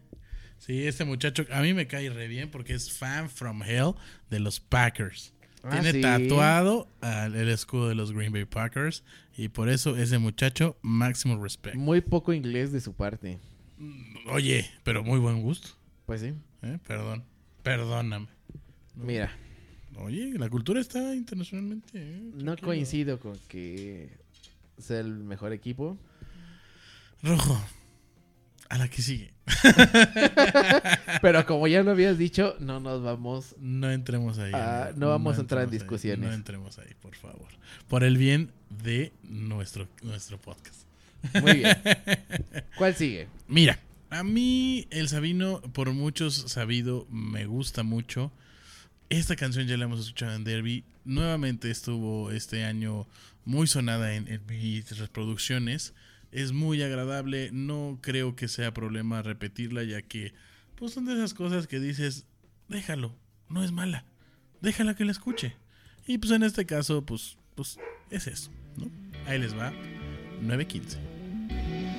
[0.58, 3.94] Sí, este muchacho a mí me cae re bien porque es fan from hell
[4.30, 5.32] de los Packers.
[5.62, 6.00] Ah, Tiene sí.
[6.00, 9.02] tatuado al- el escudo de los Green Bay Packers
[9.36, 11.76] y por eso ese muchacho máximo respect.
[11.76, 13.38] Muy poco inglés de su parte.
[14.26, 15.68] Oye, pero muy buen gusto.
[16.06, 16.32] Pues sí.
[16.62, 16.78] ¿eh?
[16.86, 17.24] Perdón.
[17.62, 18.28] Perdóname.
[18.94, 19.30] Mira,
[20.00, 21.90] Oye, la cultura está internacionalmente.
[21.94, 22.20] ¿eh?
[22.34, 24.10] no coincido con que
[24.78, 25.98] sea el mejor equipo.
[27.22, 27.60] Rojo.
[28.68, 29.32] A la que sigue.
[31.22, 33.56] Pero como ya lo habías dicho, no nos vamos.
[33.58, 34.52] No entremos ahí.
[34.54, 35.00] Ah, amigo.
[35.00, 35.78] no vamos a entrar en ahí.
[35.78, 36.28] discusiones.
[36.28, 37.48] No entremos ahí, por favor.
[37.88, 40.82] Por el bien de nuestro, nuestro podcast.
[41.40, 41.76] Muy bien.
[42.76, 43.28] ¿Cuál sigue?
[43.48, 43.80] Mira,
[44.10, 48.30] a mí el Sabino, por muchos sabido, me gusta mucho.
[49.10, 50.84] Esta canción ya la hemos escuchado en Derby.
[51.04, 53.06] Nuevamente estuvo este año
[53.46, 55.94] muy sonada en, en mis reproducciones.
[56.30, 57.50] Es muy agradable.
[57.52, 60.34] No creo que sea problema repetirla, ya que
[60.74, 62.26] pues son de esas cosas que dices,
[62.68, 63.14] déjalo,
[63.48, 64.04] no es mala.
[64.60, 65.56] Déjala que la escuche.
[66.06, 67.78] Y pues en este caso, pues, pues
[68.10, 68.50] es eso.
[68.76, 68.90] ¿no?
[69.26, 69.72] Ahí les va.
[70.42, 71.97] 915.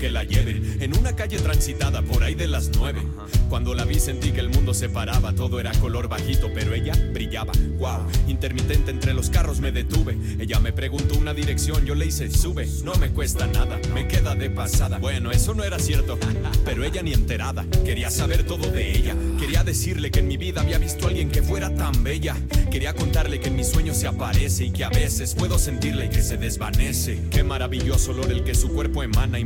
[0.00, 3.02] Que la lleve en una calle transitada por ahí de las nueve.
[3.50, 6.94] Cuando la vi sentí que el mundo se paraba, todo era color bajito, pero ella
[7.12, 7.52] brillaba.
[7.78, 10.16] Wow, intermitente entre los carros me detuve.
[10.38, 12.66] Ella me preguntó una dirección, yo le hice sube.
[12.82, 14.98] No me cuesta nada, me queda de pasada.
[14.98, 16.18] Bueno, eso no era cierto,
[16.64, 17.66] pero ella ni enterada.
[17.84, 19.14] Quería saber todo de ella.
[19.38, 22.36] Quería decirle que en mi vida había visto a alguien que fuera tan bella.
[22.70, 26.22] Quería contarle que en mis sueños se aparece y que a veces puedo sentirle que
[26.22, 27.20] se desvanece.
[27.30, 29.38] Qué maravilloso olor el que su cuerpo emana,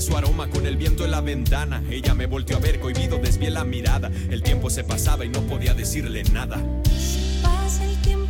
[0.00, 1.82] su aroma con el viento en la ventana.
[1.90, 4.10] Ella me volteó a ver, cohibido desvié la mirada.
[4.30, 6.62] El tiempo se pasaba y no podía decirle nada.
[7.42, 8.21] Pasa el tiempo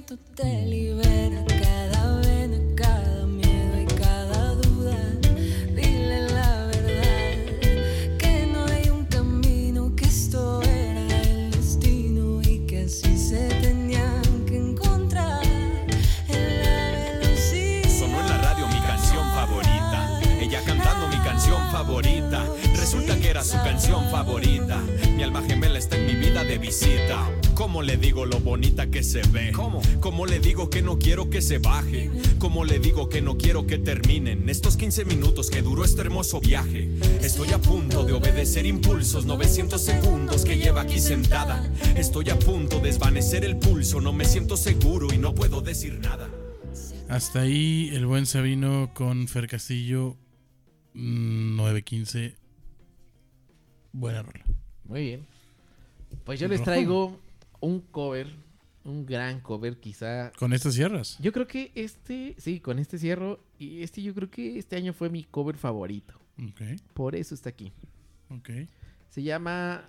[0.00, 1.49] viento te libera
[31.40, 32.10] que se baje?
[32.38, 36.38] ¿Cómo le digo que no quiero que terminen estos 15 minutos que duró este hermoso
[36.38, 36.90] viaje?
[37.22, 41.66] Estoy a punto de obedecer impulsos, 900 segundos que lleva aquí sentada.
[41.96, 45.98] Estoy a punto de desvanecer el pulso, no me siento seguro y no puedo decir
[45.98, 46.28] nada.
[47.08, 50.18] Hasta ahí el buen Sabino con Fer Castillo
[50.92, 52.34] mm, 915.
[53.92, 54.44] Buena rola.
[54.84, 55.26] Muy bien.
[56.24, 57.18] Pues yo les traigo
[57.60, 58.26] un cover,
[58.84, 60.32] un gran cover quizá.
[60.38, 61.18] Con estas sierras.
[61.20, 64.92] Yo creo que este, sí, con este cierro, y este yo creo que este año
[64.92, 66.14] fue mi cover favorito.
[66.42, 66.60] Ok,
[66.94, 67.72] Por eso está aquí.
[68.30, 68.50] ok.
[69.10, 69.88] Se llama,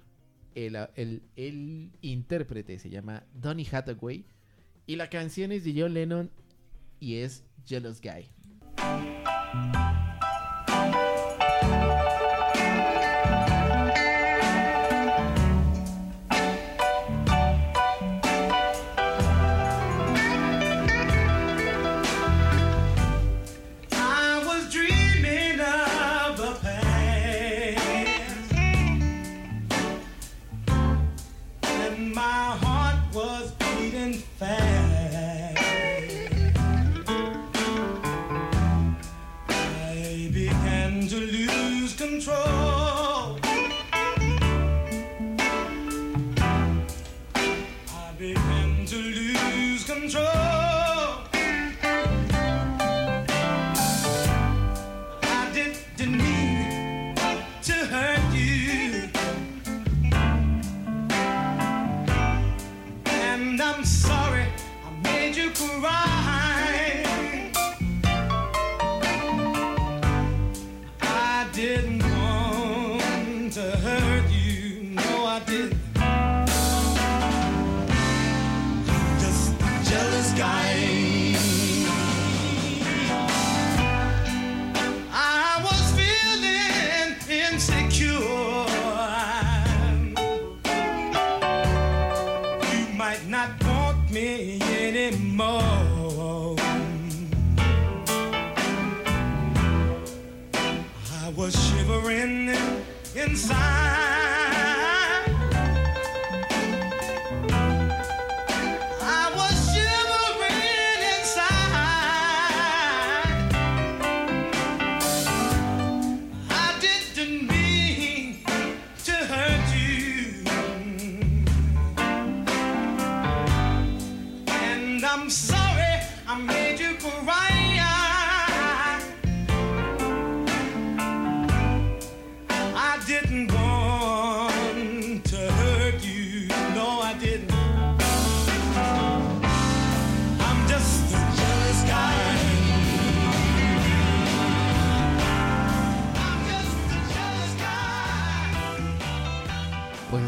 [0.56, 4.26] el, el, el intérprete se llama Donny Hathaway,
[4.88, 6.30] y la canción es de John Lennon
[7.00, 8.28] y es Jealous Guy.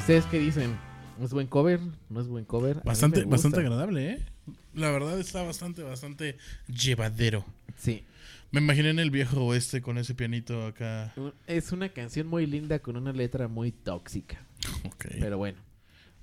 [0.04, 0.78] Ustedes qué dicen?
[1.22, 1.80] ¿Es buen cover?
[2.10, 2.82] ¿No es buen cover?
[2.84, 4.26] Bastante, bastante agradable, ¿eh?
[4.74, 6.38] La verdad está bastante, bastante
[6.68, 7.46] llevadero.
[7.78, 8.04] Sí.
[8.52, 11.14] Me imaginé en el viejo oeste con ese pianito acá.
[11.48, 14.46] Es una canción muy linda con una letra muy tóxica.
[14.86, 15.06] Ok.
[15.22, 15.58] Pero bueno,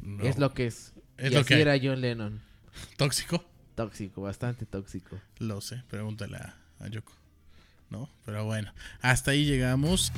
[0.01, 0.25] No.
[0.25, 0.93] es lo que es.
[1.17, 2.39] Es y lo así que era John Lennon.
[2.99, 3.43] Tóxico.
[3.77, 5.19] Tóxico, bastante tóxico.
[5.39, 7.13] Lo sé, pregúntale a, a Yoko.
[7.89, 8.11] ¿No?
[8.27, 10.13] Pero bueno, hasta ahí llegamos.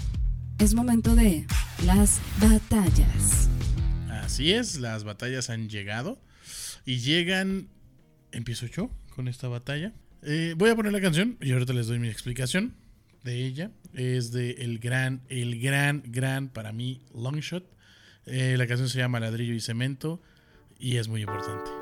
[0.63, 1.45] Es momento de
[1.85, 3.49] las batallas.
[4.09, 6.21] Así es, las batallas han llegado.
[6.87, 7.67] Y llegan.
[8.31, 9.93] Empiezo yo con esta batalla.
[10.23, 12.77] Eh, voy a poner la canción y ahorita les doy mi explicación
[13.25, 13.73] de ella.
[13.93, 17.67] Es de el gran, el gran, gran para mí Longshot.
[18.27, 20.23] Eh, la canción se llama Ladrillo y Cemento
[20.79, 21.82] y es muy importante.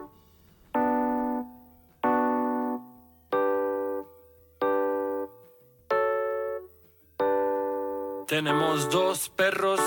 [8.31, 9.81] Tenemos dos perros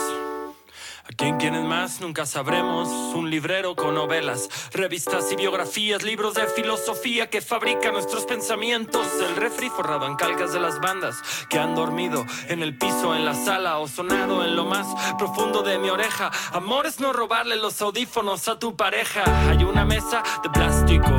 [1.06, 2.00] ¿A quién quieren más?
[2.00, 2.88] Nunca sabremos.
[3.14, 9.06] Un librero con novelas, revistas y biografías, libros de filosofía que fabrican nuestros pensamientos.
[9.20, 11.18] El refri forrado en calcas de las bandas
[11.50, 14.88] que han dormido en el piso, en la sala o sonado en lo más
[15.18, 16.32] profundo de mi oreja.
[16.54, 19.24] Amor es no robarle los audífonos a tu pareja.
[19.50, 21.18] Hay una mesa de plástico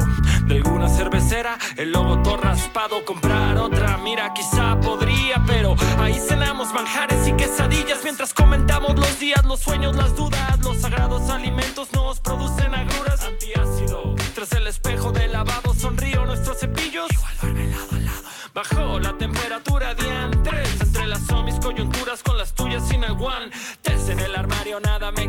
[1.35, 3.99] de el logo todo raspado, comprar otra.
[3.99, 9.97] Mira, quizá podría, pero ahí cenamos manjares y quesadillas mientras comentamos los días, los sueños,
[9.97, 10.61] las dudas.
[10.61, 13.24] Los sagrados alimentos nos producen agruras.
[13.24, 17.11] Antiácido, tras el espejo del lavabo sonrío nuestros cepillos.
[17.11, 18.22] Igual duerme lado a lado.
[18.55, 23.05] Bajó la temperatura diantres entre las zombies coyunturas con las tuyas sin.
[23.82, 25.28] Test en el armario, nada me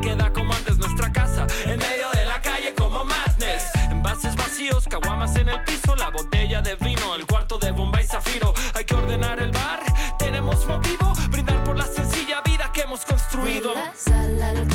[4.15, 8.07] Envases vacíos, caguamas en el piso, la botella de vino, el cuarto de bomba y
[8.07, 8.53] zafiro.
[8.73, 9.81] Hay que ordenar el bar,
[10.17, 13.71] tenemos motivo, brindar por la sencilla vida que hemos construido.
[13.71, 14.74] De la sala al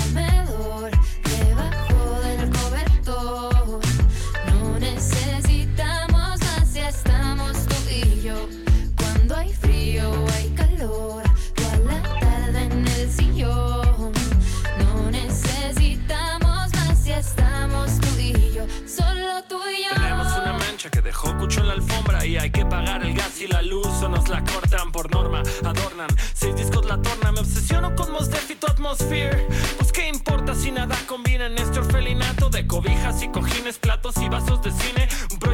[21.39, 24.29] cucho en la alfombra y hay que pagar el gas y la luz o nos
[24.29, 25.43] la cortan por norma.
[25.65, 27.33] Adornan seis discos la torna.
[27.33, 29.47] Me obsesiono con Mos Def y atmosphere.
[29.77, 34.29] Pues qué importa si nada combina en este orfelinato de cobijas y cojines, platos y
[34.29, 35.09] vasos de cine.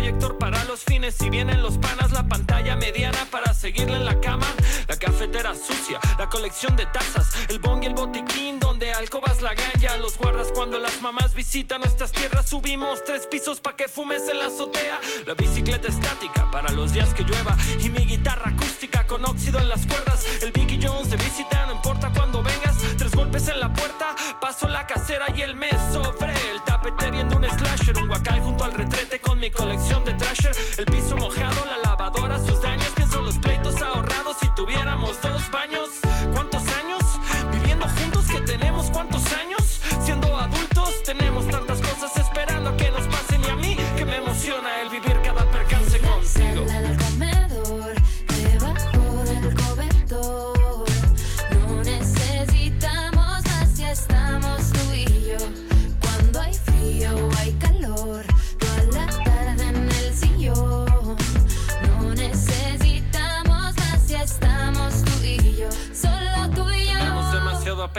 [0.07, 1.17] Proyector para los fines.
[1.17, 4.47] Si vienen los panas, la pantalla mediana para seguirle en la cama.
[4.87, 9.53] La cafetera sucia, la colección de tazas, el bong y el botiquín donde alcobas la
[9.55, 9.97] ganja.
[9.97, 12.49] Los guardas cuando las mamás visitan nuestras tierras.
[12.49, 15.01] Subimos tres pisos pa' que fumes en la azotea.
[15.27, 17.57] La bicicleta estática para los días que llueva.
[17.81, 20.25] Y mi guitarra acústica con óxido en las cuerdas.
[20.41, 22.77] El Vicky Jones de visita, no importa cuando vengas.
[22.97, 27.37] Tres golpes en la puerta, paso la casera y el mes sobre el tapete viendo
[27.37, 27.99] un slasher.
[27.99, 29.16] Un guacal junto al retrete
[29.47, 30.53] mi colección de trasher.
[30.76, 31.86] El piso mojado, la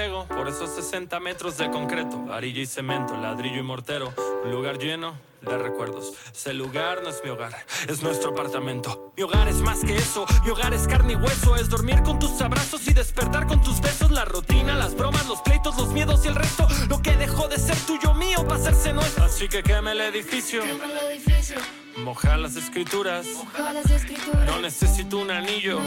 [0.08, 4.14] por esos 60 metros de concreto, varilla y cemento, ladrillo y mortero.
[4.46, 6.14] Un lugar lleno de recuerdos.
[6.34, 7.54] Ese lugar no es mi hogar,
[7.88, 9.12] es nuestro apartamento.
[9.18, 11.56] Mi hogar es más que eso, mi hogar es carne y hueso.
[11.56, 14.12] Es dormir con tus abrazos y despertar con tus besos.
[14.12, 16.68] La rutina, las bromas, los pleitos, los miedos y el resto.
[16.90, 19.26] Lo que dejó de ser tuyo mío para hacerse nuestro.
[19.26, 21.58] Así que queme el edificio, Quema el edificio,
[21.98, 23.26] moja las escrituras.
[23.36, 24.46] moja las escrituras.
[24.46, 25.80] No necesito un anillo.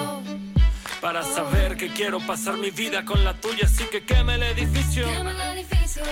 [1.01, 5.07] Para saber que quiero pasar mi vida con la tuya, así que queme el edificio.
[5.07, 6.03] Quema el edificio,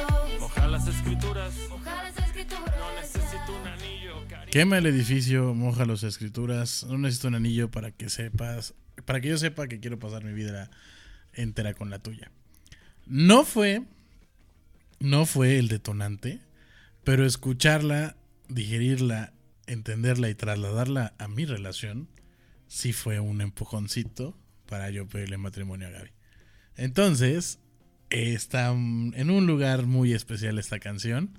[0.41, 1.55] Moja las escrituras.
[1.69, 2.75] moja las escrituras.
[2.79, 4.51] No necesito un anillo, cariño.
[4.51, 6.87] Quema el edificio, moja las escrituras.
[6.89, 8.75] No necesito un anillo para que sepas,
[9.05, 10.71] para que yo sepa que quiero pasar mi vida
[11.35, 12.31] entera con la tuya.
[13.07, 13.83] No fue,
[15.01, 16.41] no fue el detonante,
[17.05, 18.17] pero escucharla,
[18.49, 19.35] digerirla,
[19.67, 22.09] entenderla y trasladarla a mi relación,
[22.69, 24.35] sí fue un empujoncito
[24.69, 26.11] para yo pedirle matrimonio a Gaby.
[26.77, 27.59] Entonces,
[28.11, 31.37] está en un lugar muy especial esta canción.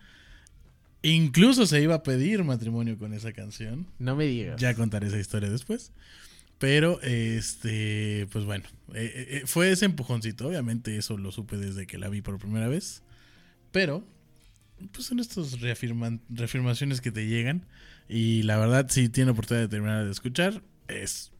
[1.02, 3.88] Incluso se iba a pedir matrimonio con esa canción.
[4.00, 4.60] No me digas.
[4.60, 5.94] Ya contaré esa historia después.
[6.58, 10.50] Pero, este, pues bueno, eh, eh, eh, fue ese empujoncito.
[10.50, 13.02] Obviamente eso lo supe desde que la vi por primera vez.
[13.72, 14.06] Pero,
[14.92, 17.66] pues son estas reafirmaciones que te llegan.
[18.10, 21.32] Y la verdad, si tiene oportunidad de terminar de escuchar, es,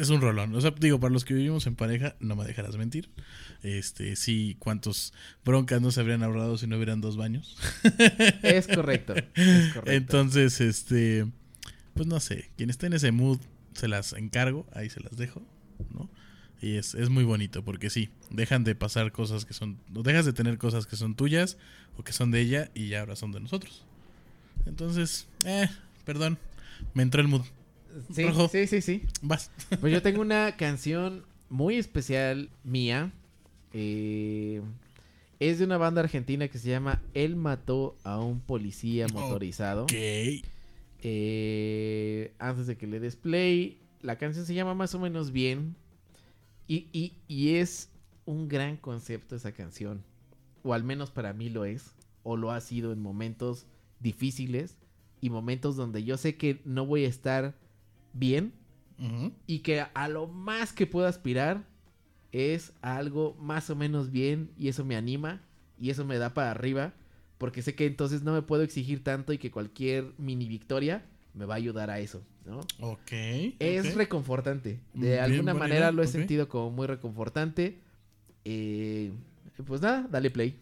[0.00, 0.54] es un rolón.
[0.54, 3.08] O sea, digo, para los que vivimos en pareja, no me dejarás mentir.
[3.62, 5.12] Este, sí, cuántos
[5.44, 7.56] broncas no se habrían ahorrado si no hubieran dos baños.
[8.42, 9.14] Es correcto.
[9.34, 9.90] Es correcto.
[9.90, 11.26] Entonces, este,
[11.94, 13.38] pues no sé, quien esté en ese mood,
[13.74, 15.42] se las encargo, ahí se las dejo,
[15.94, 16.10] ¿no?
[16.60, 20.24] Y es, es muy bonito porque sí, dejan de pasar cosas que son, o dejas
[20.24, 21.58] de tener cosas que son tuyas
[21.96, 23.84] o que son de ella y ya ahora son de nosotros.
[24.66, 25.68] Entonces, eh,
[26.04, 26.38] perdón,
[26.94, 27.42] me entró el mood.
[28.12, 28.48] Sí, Rojo.
[28.48, 29.02] sí, sí, sí.
[29.22, 29.50] Vas.
[29.80, 33.12] Pues yo tengo una canción muy especial mía.
[33.72, 34.60] eh,
[35.40, 39.84] es de una banda argentina que se llama Él mató a un policía motorizado.
[39.84, 39.92] Ok.
[41.04, 45.74] Eh, antes de que le des play, la canción se llama más o menos bien.
[46.68, 47.90] Y, y- y es
[48.24, 50.02] un gran concepto esa canción.
[50.64, 51.90] o al menos para mí lo es,
[52.22, 53.66] o lo ha sido en momentos
[53.98, 54.76] difíciles
[55.20, 57.56] y momentos donde yo sé que no voy a estar
[58.12, 58.52] bien
[59.48, 61.64] y que a lo más que puedo aspirar
[62.30, 65.40] es a algo más o menos bien y eso me anima
[65.78, 66.92] y eso me da para arriba
[67.38, 71.04] porque sé que entonces no me puedo exigir tanto y que cualquier mini victoria
[71.34, 72.60] me va a ayudar a eso, ¿no?
[72.78, 73.12] Ok.
[73.58, 74.78] Es reconfortante.
[74.94, 77.78] De bien, alguna manera idea, lo he sentido como muy reconfortante.
[78.44, 79.12] Eh,
[79.66, 80.56] pues nada, dale play.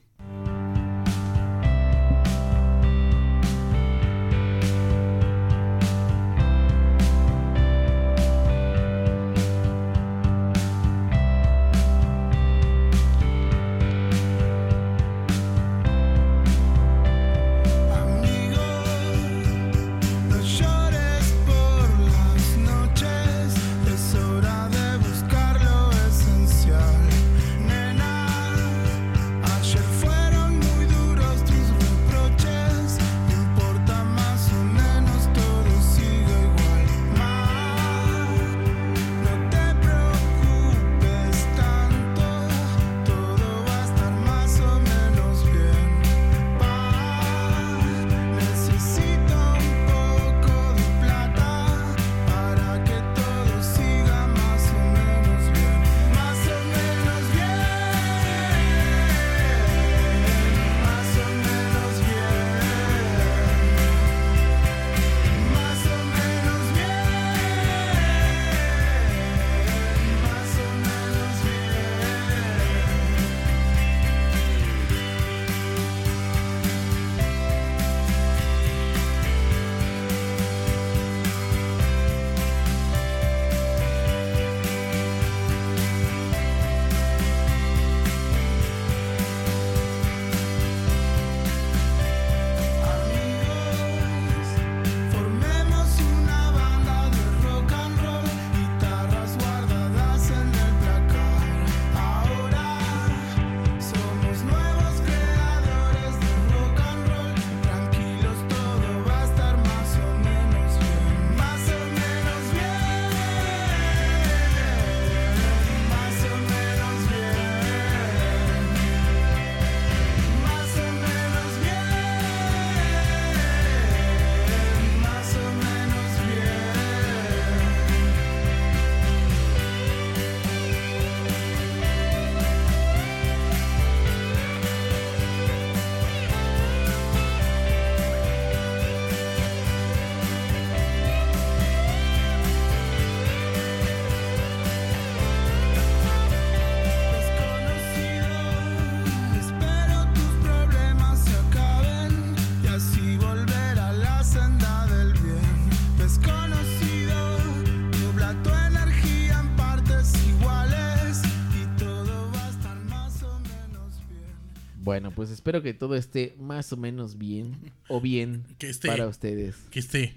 [165.01, 168.87] Bueno, pues espero que todo esté más o menos bien o bien Que esté.
[168.89, 169.57] para ustedes.
[169.71, 170.15] Que esté.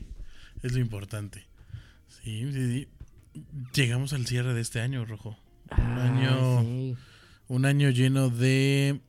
[0.61, 1.45] Es lo importante.
[2.09, 2.87] Sí, sí,
[3.33, 3.41] sí.
[3.73, 5.37] Llegamos al cierre de este año, Rojo.
[5.71, 6.61] Un Ah, año.
[6.63, 6.95] sí.
[7.47, 8.99] Un año lleno de.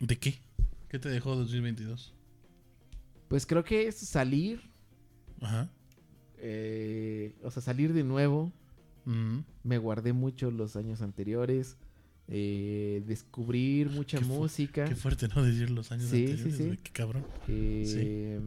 [0.00, 0.40] ¿De qué?
[0.88, 2.12] ¿Qué te dejó 2022?
[3.28, 4.60] Pues creo que es salir,
[5.40, 5.70] Ajá.
[6.38, 8.52] eh, o sea, salir de nuevo.
[9.04, 9.38] Mm.
[9.62, 11.76] Me guardé mucho los años anteriores.
[12.32, 14.84] Eh, descubrir mucha Qué música.
[14.84, 15.42] Qué fuerte, ¿no?
[15.42, 16.56] Decir los años Sí, sí, anteriores.
[16.56, 16.64] sí.
[16.66, 17.24] güey, Qué cabrón.
[17.48, 18.40] Eh,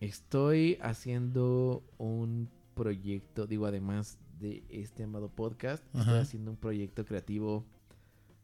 [0.00, 7.64] Estoy haciendo un proyecto, digo, además de este amado podcast, estoy haciendo un proyecto creativo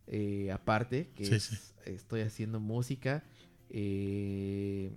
[0.06, 1.56] eh, aparte, que Sí, es- sí.
[1.86, 3.22] estoy haciendo música.
[3.74, 4.90] eh,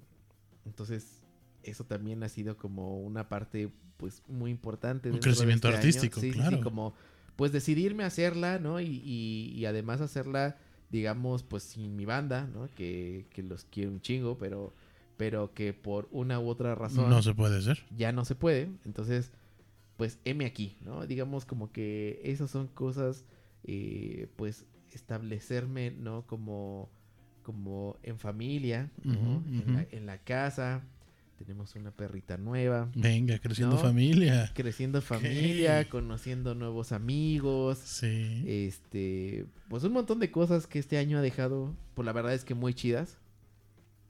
[0.66, 1.22] entonces,
[1.64, 5.10] eso también ha sido como una parte, pues, muy importante.
[5.10, 6.62] Un dentro de crecimiento este artístico, Sí, sí, sí, claro.
[6.62, 6.94] como,
[7.36, 8.80] pues, decidirme a hacerla, ¿no?
[8.80, 10.58] Y, y- y además hacerla,
[10.90, 12.68] digamos, pues, sin mi banda, ¿no?
[12.76, 14.74] Que, que los quiero un chingo, pero,
[15.18, 17.80] pero que por una u otra razón No se puede hacer.
[17.96, 18.70] ya no se puede.
[18.86, 19.32] Entonces,
[19.98, 21.06] pues, M aquí, ¿no?
[21.08, 23.26] Digamos como que esas son cosas,
[23.64, 26.26] eh, pues, establecerme, ¿no?
[26.28, 26.90] Como,
[27.44, 29.44] como en familia, ¿no?
[29.48, 30.84] En, la, en la casa.
[31.38, 32.90] Tenemos una perrita nueva.
[32.96, 33.82] Venga, creciendo No.
[33.82, 34.52] familia.
[34.56, 37.78] Creciendo familia, conociendo nuevos amigos.
[37.80, 38.44] Sí.
[38.48, 42.46] Este, pues un montón de cosas que este año ha dejado, pues la verdad es
[42.46, 43.18] que muy chidas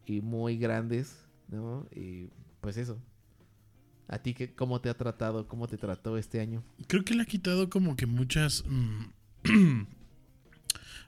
[0.06, 1.16] y muy grandes,
[1.50, 1.88] ¿no?
[1.96, 2.30] Y
[2.62, 3.00] pues eso.
[4.08, 6.64] ¿A ti qué, cómo te ha tratado, cómo te trató este año?
[6.88, 8.64] Creo que le ha quitado como que muchas.
[8.68, 9.06] mm,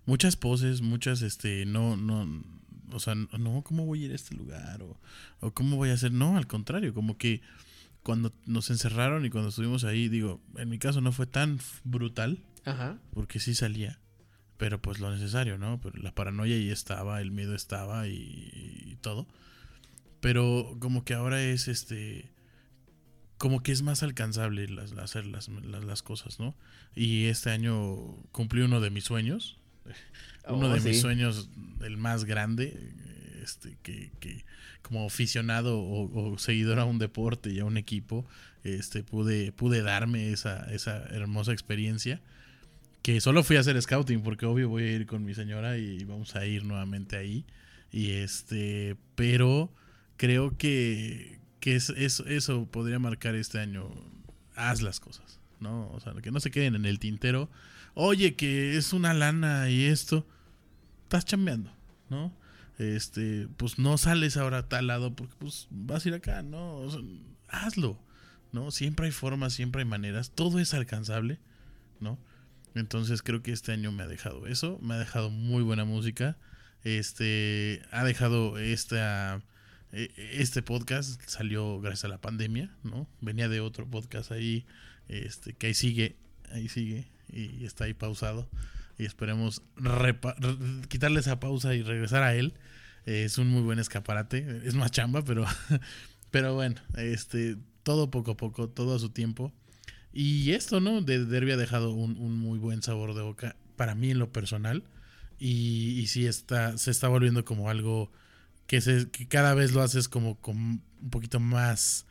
[0.07, 2.25] muchas poses, muchas, este, no, no,
[2.91, 4.81] o sea, no, ¿cómo voy a ir a este lugar?
[4.81, 4.97] O,
[5.39, 7.41] o cómo voy a hacer, no, al contrario, como que
[8.03, 12.39] cuando nos encerraron y cuando estuvimos ahí, digo, en mi caso no fue tan brutal,
[12.65, 12.97] Ajá.
[13.13, 13.99] porque sí salía,
[14.57, 15.79] pero pues lo necesario, ¿no?
[15.81, 18.13] Pero la paranoia ahí estaba, el miedo estaba y,
[18.85, 19.27] y todo.
[20.19, 22.31] Pero como que ahora es este.
[23.37, 26.55] Como que es más alcanzable las, las- hacer las, las, las cosas, ¿no?
[26.95, 29.56] Y este año cumplí uno de mis sueños.
[30.47, 31.49] Uno Oh, de mis sueños,
[31.83, 32.93] el más grande,
[33.43, 34.45] este, que, que
[34.81, 38.25] como aficionado o, o seguidor a un deporte y a un equipo,
[38.63, 42.21] este, pude, pude darme esa, esa hermosa experiencia.
[43.01, 46.03] Que solo fui a hacer scouting, porque obvio voy a ir con mi señora y
[46.03, 47.45] vamos a ir nuevamente ahí.
[47.91, 49.71] Y este, pero
[50.17, 53.89] creo que, que es, es- eso podría marcar este año.
[54.55, 55.89] Haz las cosas, ¿no?
[55.91, 57.49] O sea, que no se queden en el tintero.
[57.99, 60.23] Oye, que es una lana y esto.
[61.05, 61.73] Estás chambeando,
[62.11, 62.31] ¿no?
[62.77, 66.85] Este, pues no sales ahora a tal lado porque pues vas a ir acá, ¿no?
[67.47, 67.99] Hazlo,
[68.51, 68.69] ¿no?
[68.69, 71.39] Siempre hay formas, siempre hay maneras, todo es alcanzable,
[71.99, 72.19] ¿no?
[72.75, 76.37] Entonces creo que este año me ha dejado eso, me ha dejado muy buena música,
[76.83, 79.41] este, ha dejado esta,
[79.91, 83.07] eh, este podcast, salió gracias a la pandemia, ¿no?
[83.21, 84.67] Venía de otro podcast ahí,
[85.07, 86.15] este, que ahí sigue,
[86.51, 88.49] ahí sigue y está ahí pausado
[88.97, 89.61] y esperemos
[90.87, 92.53] quitarle esa pausa y regresar a él.
[93.05, 95.45] Eh, es un muy buen escaparate, es más chamba, pero,
[96.31, 99.53] pero bueno, este, todo poco a poco, todo a su tiempo.
[100.11, 101.01] Y esto, ¿no?
[101.01, 104.83] De Derby ha dejado un, muy buen sabor de boca para mí en lo personal.
[105.37, 108.11] Y, sí está, se está volviendo como algo
[108.65, 108.79] que,
[109.11, 110.59] que cada vez lo haces como, como
[111.01, 112.07] un poquito más,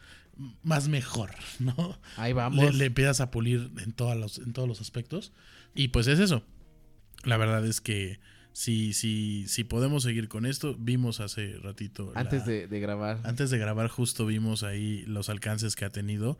[0.62, 1.98] más mejor, ¿no?
[2.16, 2.64] Ahí vamos.
[2.64, 5.32] Le, le empiezas a pulir en, todos los, en todos los aspectos.
[5.74, 6.42] Y pues es eso.
[7.24, 8.20] La verdad es que
[8.52, 12.12] si, si, si podemos seguir con esto, vimos hace ratito.
[12.14, 13.20] la- Antes de, de grabar.
[13.24, 16.38] antes de grabar justo vimos ahí los alcances que ha tenido.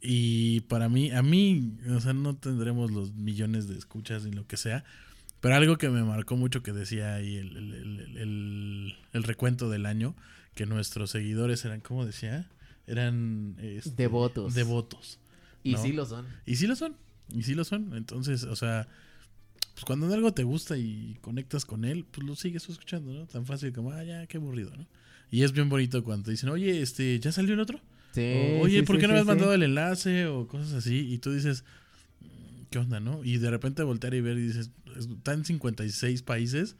[0.00, 4.46] Y para mí, a mí, o sea, no tendremos los millones de escuchas ni lo
[4.46, 4.84] que sea.
[5.40, 9.68] Pero algo que me marcó mucho que decía ahí el, el- el- el- el recuento
[9.70, 10.14] del año,
[10.54, 12.48] que nuestros seguidores eran, ¿cómo decía?
[12.86, 13.56] Eran...
[13.60, 14.54] este, Devotos.
[14.54, 15.18] Devotos.
[15.62, 15.82] y ¿no?
[15.82, 16.26] sí lo son.
[16.46, 16.96] Y sí lo son.
[17.32, 17.96] Y sí lo son.
[17.96, 18.86] Entonces, o sea,
[19.74, 23.26] pues cuando algo te gusta y conectas con él, pues lo sigues escuchando, ¿no?
[23.26, 24.86] Tan fácil como, ah, ya, qué aburrido, ¿no?
[25.30, 27.80] Y es bien bonito cuando te dicen, oye, este, ¿ya salió el otro?
[28.12, 28.20] Sí,
[28.60, 30.26] O, oye, sí, ¿por sí, qué no me has mandado el enlace?
[30.26, 31.12] O cosas así.
[31.12, 31.64] Y tú dices,
[32.20, 33.24] "Mm, ¿qué onda, no?
[33.24, 36.76] Y de repente voltear y ver y dices, está en 56 países.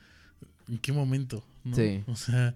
[0.68, 1.44] ¿En qué momento?
[1.64, 1.76] ¿no?
[1.76, 2.02] Sí.
[2.06, 2.54] O sea,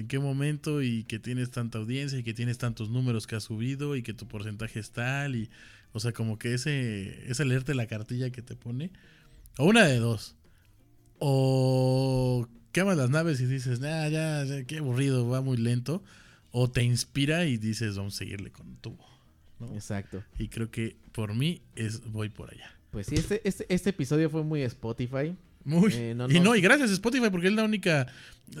[0.00, 0.82] ¿en qué momento?
[0.82, 4.14] Y que tienes tanta audiencia y que tienes tantos números que has subido y que
[4.14, 5.36] tu porcentaje es tal.
[5.36, 5.50] Y,
[5.92, 8.90] o sea, como que ese, ese leerte la cartilla que te pone.
[9.58, 10.36] O una de dos.
[11.18, 16.02] O quemas las naves y dices, nah, ya, ya, qué aburrido, va muy lento.
[16.50, 19.06] O te inspira y dices, vamos a seguirle con tubo.
[19.58, 19.72] ¿no?
[19.74, 20.24] Exacto.
[20.38, 22.76] Y creo que por mí es voy por allá.
[22.90, 25.36] Pues sí, este, este, este episodio fue muy Spotify.
[25.64, 25.92] Muy.
[25.94, 28.06] Eh, no y no, y gracias a Spotify, porque es la única,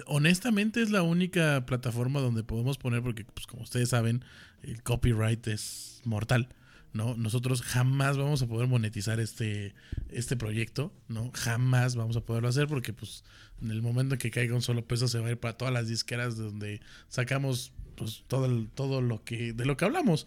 [0.06, 4.24] honestamente es la única plataforma donde podemos poner, porque pues como ustedes saben,
[4.62, 6.48] el copyright es mortal,
[6.92, 7.14] ¿no?
[7.16, 9.74] Nosotros jamás vamos a poder monetizar este,
[10.10, 11.30] este proyecto, ¿no?
[11.34, 13.24] Jamás vamos a poderlo hacer porque pues
[13.62, 15.72] en el momento en que caiga un solo peso se va a ir para todas
[15.72, 20.26] las disqueras de donde sacamos pues todo, el- todo lo que, de lo que hablamos.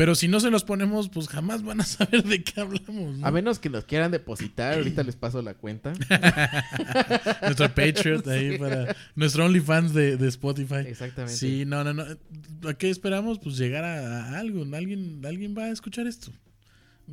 [0.00, 3.18] Pero si no se los ponemos, pues jamás van a saber de qué hablamos.
[3.18, 3.26] ¿no?
[3.26, 5.92] A menos que nos quieran depositar, ahorita les paso la cuenta.
[7.42, 8.58] nuestro Patreon ahí Sí.
[8.58, 10.86] para nuestro OnlyFans de, de Spotify.
[10.86, 11.36] Exactamente.
[11.36, 12.04] Sí, no, no, no.
[12.68, 13.38] ¿A qué esperamos?
[13.40, 14.64] Pues llegar a, a algo.
[14.74, 16.32] Alguien, alguien va a escuchar esto.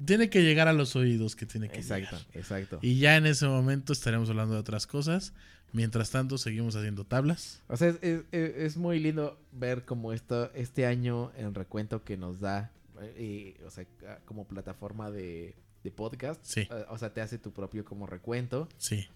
[0.05, 2.27] Tiene que llegar a los oídos que tiene que Exacto, llegar.
[2.35, 2.79] exacto.
[2.81, 5.33] Y ya en ese momento estaremos hablando de otras cosas.
[5.73, 7.61] Mientras tanto, seguimos haciendo tablas.
[7.67, 12.05] O sea, es, es- es- es muy lindo ver como esto, este año en recuento
[12.05, 12.71] que nos da,
[13.01, 13.85] eh, y, o sea,
[14.25, 16.39] como plataforma de, de podcast.
[16.43, 16.61] Sí.
[16.61, 18.67] Eh, o sea, te hace tu propio como recuento.
[18.77, 19.07] Sí,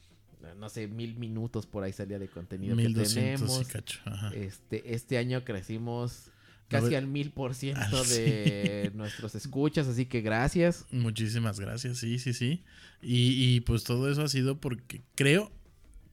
[0.57, 3.61] No sé, mil minutos por ahí salía de contenido que 1200 tenemos.
[3.61, 3.99] y cacho.
[4.05, 4.29] Ajá.
[4.33, 6.31] Este, este año crecimos
[6.67, 10.85] casi al mil por ciento Ah, de nuestros escuchas, así que gracias.
[10.91, 12.63] Muchísimas gracias, sí, sí, sí.
[13.01, 15.51] Y, y pues todo eso ha sido porque creo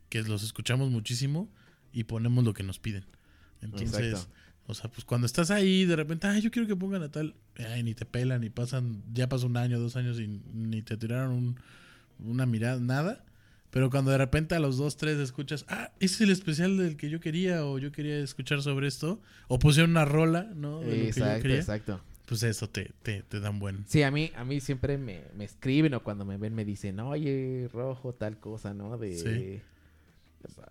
[0.09, 1.49] que los escuchamos muchísimo
[1.93, 3.05] y ponemos lo que nos piden.
[3.61, 4.33] Entonces, Exacto.
[4.69, 7.35] O sea, pues cuando estás ahí, de repente, ay, yo quiero que pongan a tal,
[7.57, 10.97] ay, ni te pelan, ni pasan, ya pasó un año, dos años y ni te
[10.97, 11.57] tiraron un-
[12.21, 13.25] una mirada, nada.
[13.71, 16.97] Pero cuando de repente a los dos, tres escuchas, ah, ese es el especial del
[16.97, 20.81] que yo quería, o yo quería escuchar sobre esto, o pusieron una rola, ¿no?
[20.81, 21.57] De lo que yo Exacto, quería.
[21.59, 22.01] exacto.
[22.27, 23.85] pues eso te, te, te da un buen...
[23.87, 27.01] Sí, a mí, a mí siempre me, me escriben o cuando me ven me dicen,
[27.01, 28.97] oye, rojo, tal cosa, ¿no?
[28.99, 29.15] De...
[29.17, 29.63] Sí.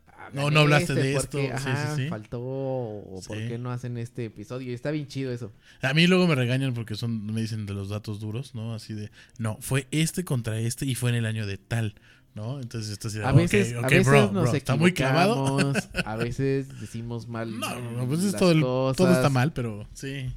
[0.07, 1.39] "Hagan No, no hablaste de ¿por esto".
[1.39, 2.07] Sí, ajá, sí.
[2.07, 4.73] faltó o por qué no hacen este episodio.
[4.73, 5.51] Está bien chido eso.
[5.81, 8.73] A mí luego me regañan porque son me dicen de los datos duros, ¿no?
[8.73, 11.95] Así de, no, fue este contra este y fue en el año de tal,
[12.35, 12.59] ¿no?
[12.59, 15.73] Entonces esto así de, A "Ok, veces, a veces bro, nos bro, está muy clavado.
[16.05, 17.59] A veces decimos mal.
[17.59, 20.29] No, no, pues es las todo, el- todo está mal, pero sí.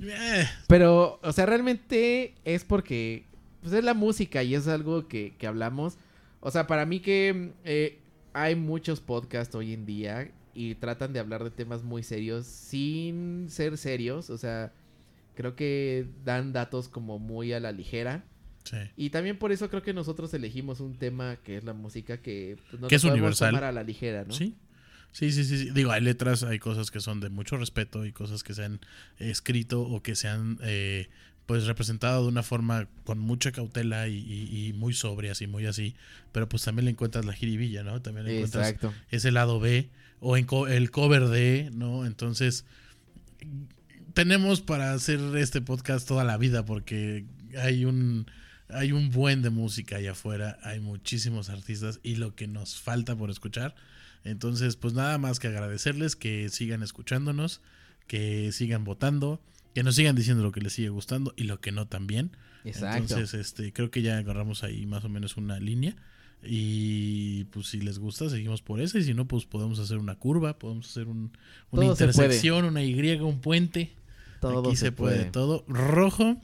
[0.00, 3.24] Eh, Pero, o sea, realmente es porque
[3.62, 5.94] pues es la música y es algo que, que hablamos.
[6.40, 7.98] O sea, para mí que eh,
[8.42, 13.46] hay muchos podcasts hoy en día y tratan de hablar de temas muy serios sin
[13.48, 14.30] ser serios.
[14.30, 14.72] O sea,
[15.34, 18.24] creo que dan datos como muy a la ligera.
[18.64, 18.76] sí.
[18.96, 22.56] Y también por eso creo que nosotros elegimos un tema que es la música que
[22.70, 23.50] pues, no Que es universal.
[23.50, 24.32] tomar a la ligera, ¿no?
[24.34, 24.56] Sí.
[25.10, 25.70] Sí, sí, sí, sí.
[25.70, 28.80] Digo, hay letras, hay cosas que son de mucho respeto y cosas que se han
[29.18, 31.08] escrito o que se han eh,
[31.48, 35.64] pues representado de una forma con mucha cautela y, y- y muy sobrias y muy
[35.64, 35.94] así.
[36.30, 38.00] Pero pues también le encuentras la jiribilla, ¿no?
[38.02, 38.92] También le encuentras Exacto.
[39.10, 39.88] ese lado B
[40.20, 42.04] o en co- el cover de, ¿no?
[42.04, 42.66] Entonces,
[44.14, 47.24] tenemos para hacer este podcast toda la vida porque
[47.58, 48.26] hay un
[48.70, 53.16] hay un buen de música allá afuera, hay muchísimos artistas y lo que nos falta
[53.16, 53.74] por escuchar.
[54.24, 57.62] Entonces, pues nada más que agradecerles que sigan escuchándonos,
[58.06, 59.40] que sigan votando,
[59.78, 62.32] que nos sigan diciendo lo que les sigue gustando y lo que no también.
[62.64, 62.96] Exacto.
[62.98, 65.94] Entonces, este, creo que ya agarramos ahí más o menos una línea.
[66.42, 68.98] Y pues si les gusta, seguimos por esa.
[68.98, 71.30] Y si no, pues podemos hacer una curva, podemos hacer un,
[71.70, 73.92] una Todo intersección, una Y, un puente.
[74.40, 75.18] Todo Aquí se, se puede.
[75.18, 75.30] puede.
[75.30, 75.64] todo.
[75.68, 76.38] Rojo,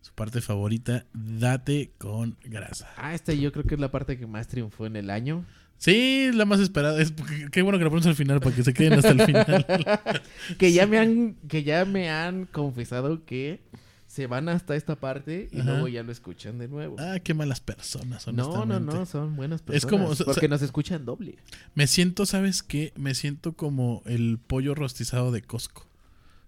[0.00, 2.92] su parte favorita, date con grasa.
[2.96, 5.44] Ah, esta yo creo que es la parte que más triunfó en el año.
[5.80, 7.00] Sí, la más esperada.
[7.00, 7.14] Es,
[7.50, 9.66] qué bueno que lo pones al final para que se queden hasta el final.
[10.58, 13.60] que ya me han que ya me han confesado que
[14.06, 15.70] se van hasta esta parte y Ajá.
[15.70, 16.96] luego ya lo escuchan de nuevo.
[16.98, 18.94] ah, qué malas personas, no, no, honestamente.
[18.94, 19.90] no, son buenas Es personas.
[19.90, 21.38] como- o sea, porque nos escuchan doble.
[21.74, 22.92] Me siento, ¿sabes qué?
[22.96, 25.86] Me siento como el pollo rostizado de Costco.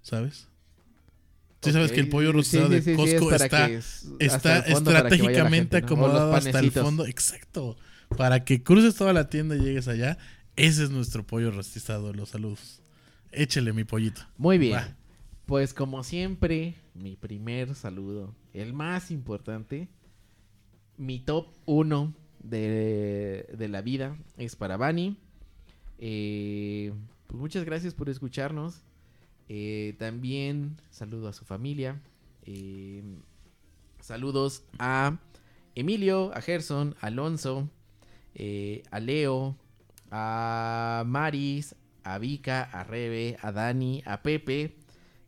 [0.03, 0.49] ¿Sabes?
[1.63, 5.77] Sí, sabes que el pollo rostizado sí, de sí, Costco es está, es- está estratégicamente
[5.77, 5.87] gente, ¿no?
[5.87, 7.07] Acomodado hasta el fondo.
[7.07, 7.79] Exacto.
[8.17, 10.19] Para que cruces toda la tienda y llegues allá.
[10.57, 12.13] Ese es nuestro pollo rostizado.
[12.13, 12.83] Los saludos.
[13.31, 14.23] Échele mi pollito.
[14.37, 14.75] Muy bien.
[14.77, 14.97] Va.
[15.47, 19.89] Pues como siempre, mi primer saludo, el más importante,
[20.97, 25.17] mi top 1 de, de la vida es para Bani.
[25.99, 26.93] Eh,
[27.27, 28.83] pues muchas gracias por escucharnos.
[29.49, 32.01] Eh, también saludo a su familia.
[32.45, 33.03] Eh,
[34.01, 35.19] saludos a
[35.75, 37.69] Emilio, a Gerson, a Alonso,
[38.35, 39.57] eh, a Leo,
[40.11, 41.75] a Maris,
[42.05, 44.77] a Vika, a Rebe, a Dani, a Pepe.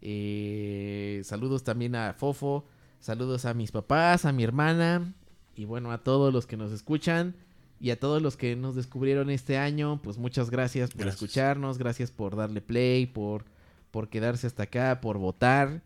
[0.01, 2.67] Eh, saludos también a Fofo.
[3.01, 5.15] Saludos a mis papás, a mi hermana.
[5.57, 7.35] Y bueno, a todos los que nos escuchan.
[7.81, 10.01] Y a todos los que nos descubrieron este año.
[10.03, 11.23] Pues muchas gracias por Gracias.
[11.23, 11.79] escucharnos.
[11.79, 13.07] Gracias por darle play.
[13.07, 13.45] Por,
[13.91, 15.01] por quedarse hasta acá.
[15.01, 15.83] Por votar.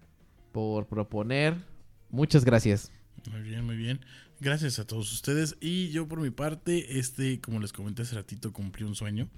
[0.52, 1.56] Por proponer.
[2.10, 2.90] Muchas gracias.
[3.30, 4.00] Muy bien, muy bien.
[4.40, 5.56] Gracias a todos ustedes.
[5.60, 9.28] Y yo por mi parte, este, como les comenté hace ratito, cumplí un sueño.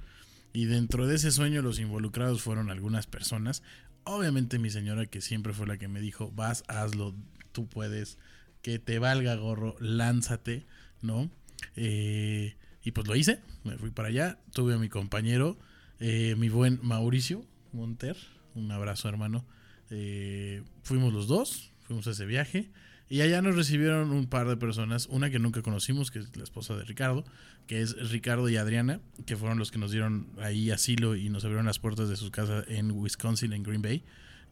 [0.52, 3.62] Y dentro de ese sueño los involucrados fueron algunas personas.
[4.04, 7.14] Obviamente mi señora que siempre fue la que me dijo, vas, hazlo,
[7.52, 8.18] tú puedes,
[8.60, 10.66] que te valga gorro, lánzate,
[11.00, 11.30] ¿no?
[11.76, 15.58] Eh, y pues lo hice, me fui para allá, tuve a mi compañero,
[15.98, 18.16] eh, mi buen Mauricio Monter,
[18.54, 19.46] un abrazo hermano.
[19.90, 22.70] Eh, fuimos los dos, fuimos a ese viaje.
[23.10, 26.44] Y allá nos recibieron un par de personas, una que nunca conocimos, que es la
[26.44, 27.24] esposa de Ricardo,
[27.66, 31.44] que es Ricardo y Adriana, que fueron los que nos dieron ahí asilo y nos
[31.44, 34.04] abrieron las puertas de su casa en Wisconsin, en Green Bay.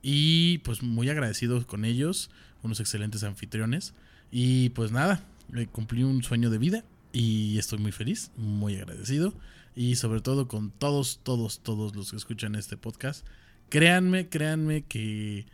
[0.02, 2.30] Y pues muy agradecidos con ellos,
[2.64, 3.94] unos excelentes anfitriones.
[4.32, 5.22] Y pues nada,
[5.54, 9.34] eh, cumplí un sueño de vida y estoy muy feliz, muy agradecido.
[9.76, 13.24] Y sobre todo con todos, todos, todos los que escuchan este podcast.
[13.68, 15.46] Créanme, créanme que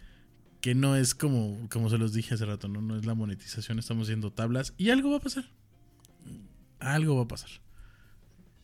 [0.65, 2.81] que no es como, como se los dije hace rato, ¿no?
[2.81, 5.45] no es la monetización, estamos haciendo tablas y algo va a pasar.
[6.81, 7.51] Algo va a pasar.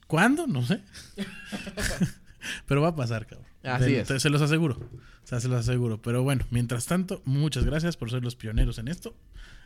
[0.07, 0.47] ¿Cuándo?
[0.47, 0.81] No sé.
[2.67, 3.47] Pero va a pasar, cabrón.
[3.63, 4.09] Así De- es.
[4.09, 4.77] te- Se los aseguro.
[4.77, 6.01] O sea, se los aseguro.
[6.01, 9.15] Pero bueno, mientras tanto, muchas gracias por ser los pioneros en esto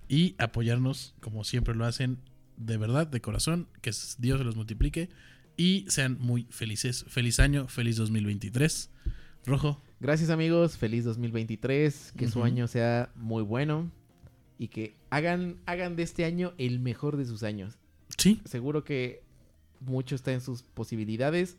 [0.08, 2.18] y apoyarnos como siempre lo hacen,
[2.56, 3.68] de verdad, de corazón.
[3.80, 5.08] Que Dios se los multiplique
[5.56, 7.04] y sean muy felices.
[7.08, 8.90] Feliz año, feliz 2023.
[9.46, 12.46] Rojo, Gracias amigos, feliz 2023, que su Ujú.
[12.46, 13.90] año sea muy bueno
[14.58, 17.78] y que hagan, hagan de este año el mejor de sus años.
[18.18, 19.22] sí, Seguro que
[19.80, 21.56] mucho está en sus posibilidades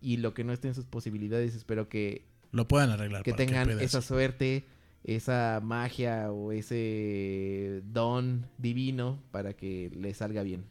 [0.00, 3.22] y lo que no está en sus posibilidades espero que, lo puedan arreglar.
[3.22, 4.64] que tengan esa suerte,
[5.04, 10.64] esa magia o ese don divino para que le salga bien.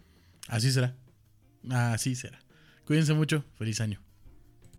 [0.48, 0.96] Así será.
[1.70, 2.40] Así será.
[2.84, 3.46] Cuídense mucho.
[3.60, 4.05] Feliz año.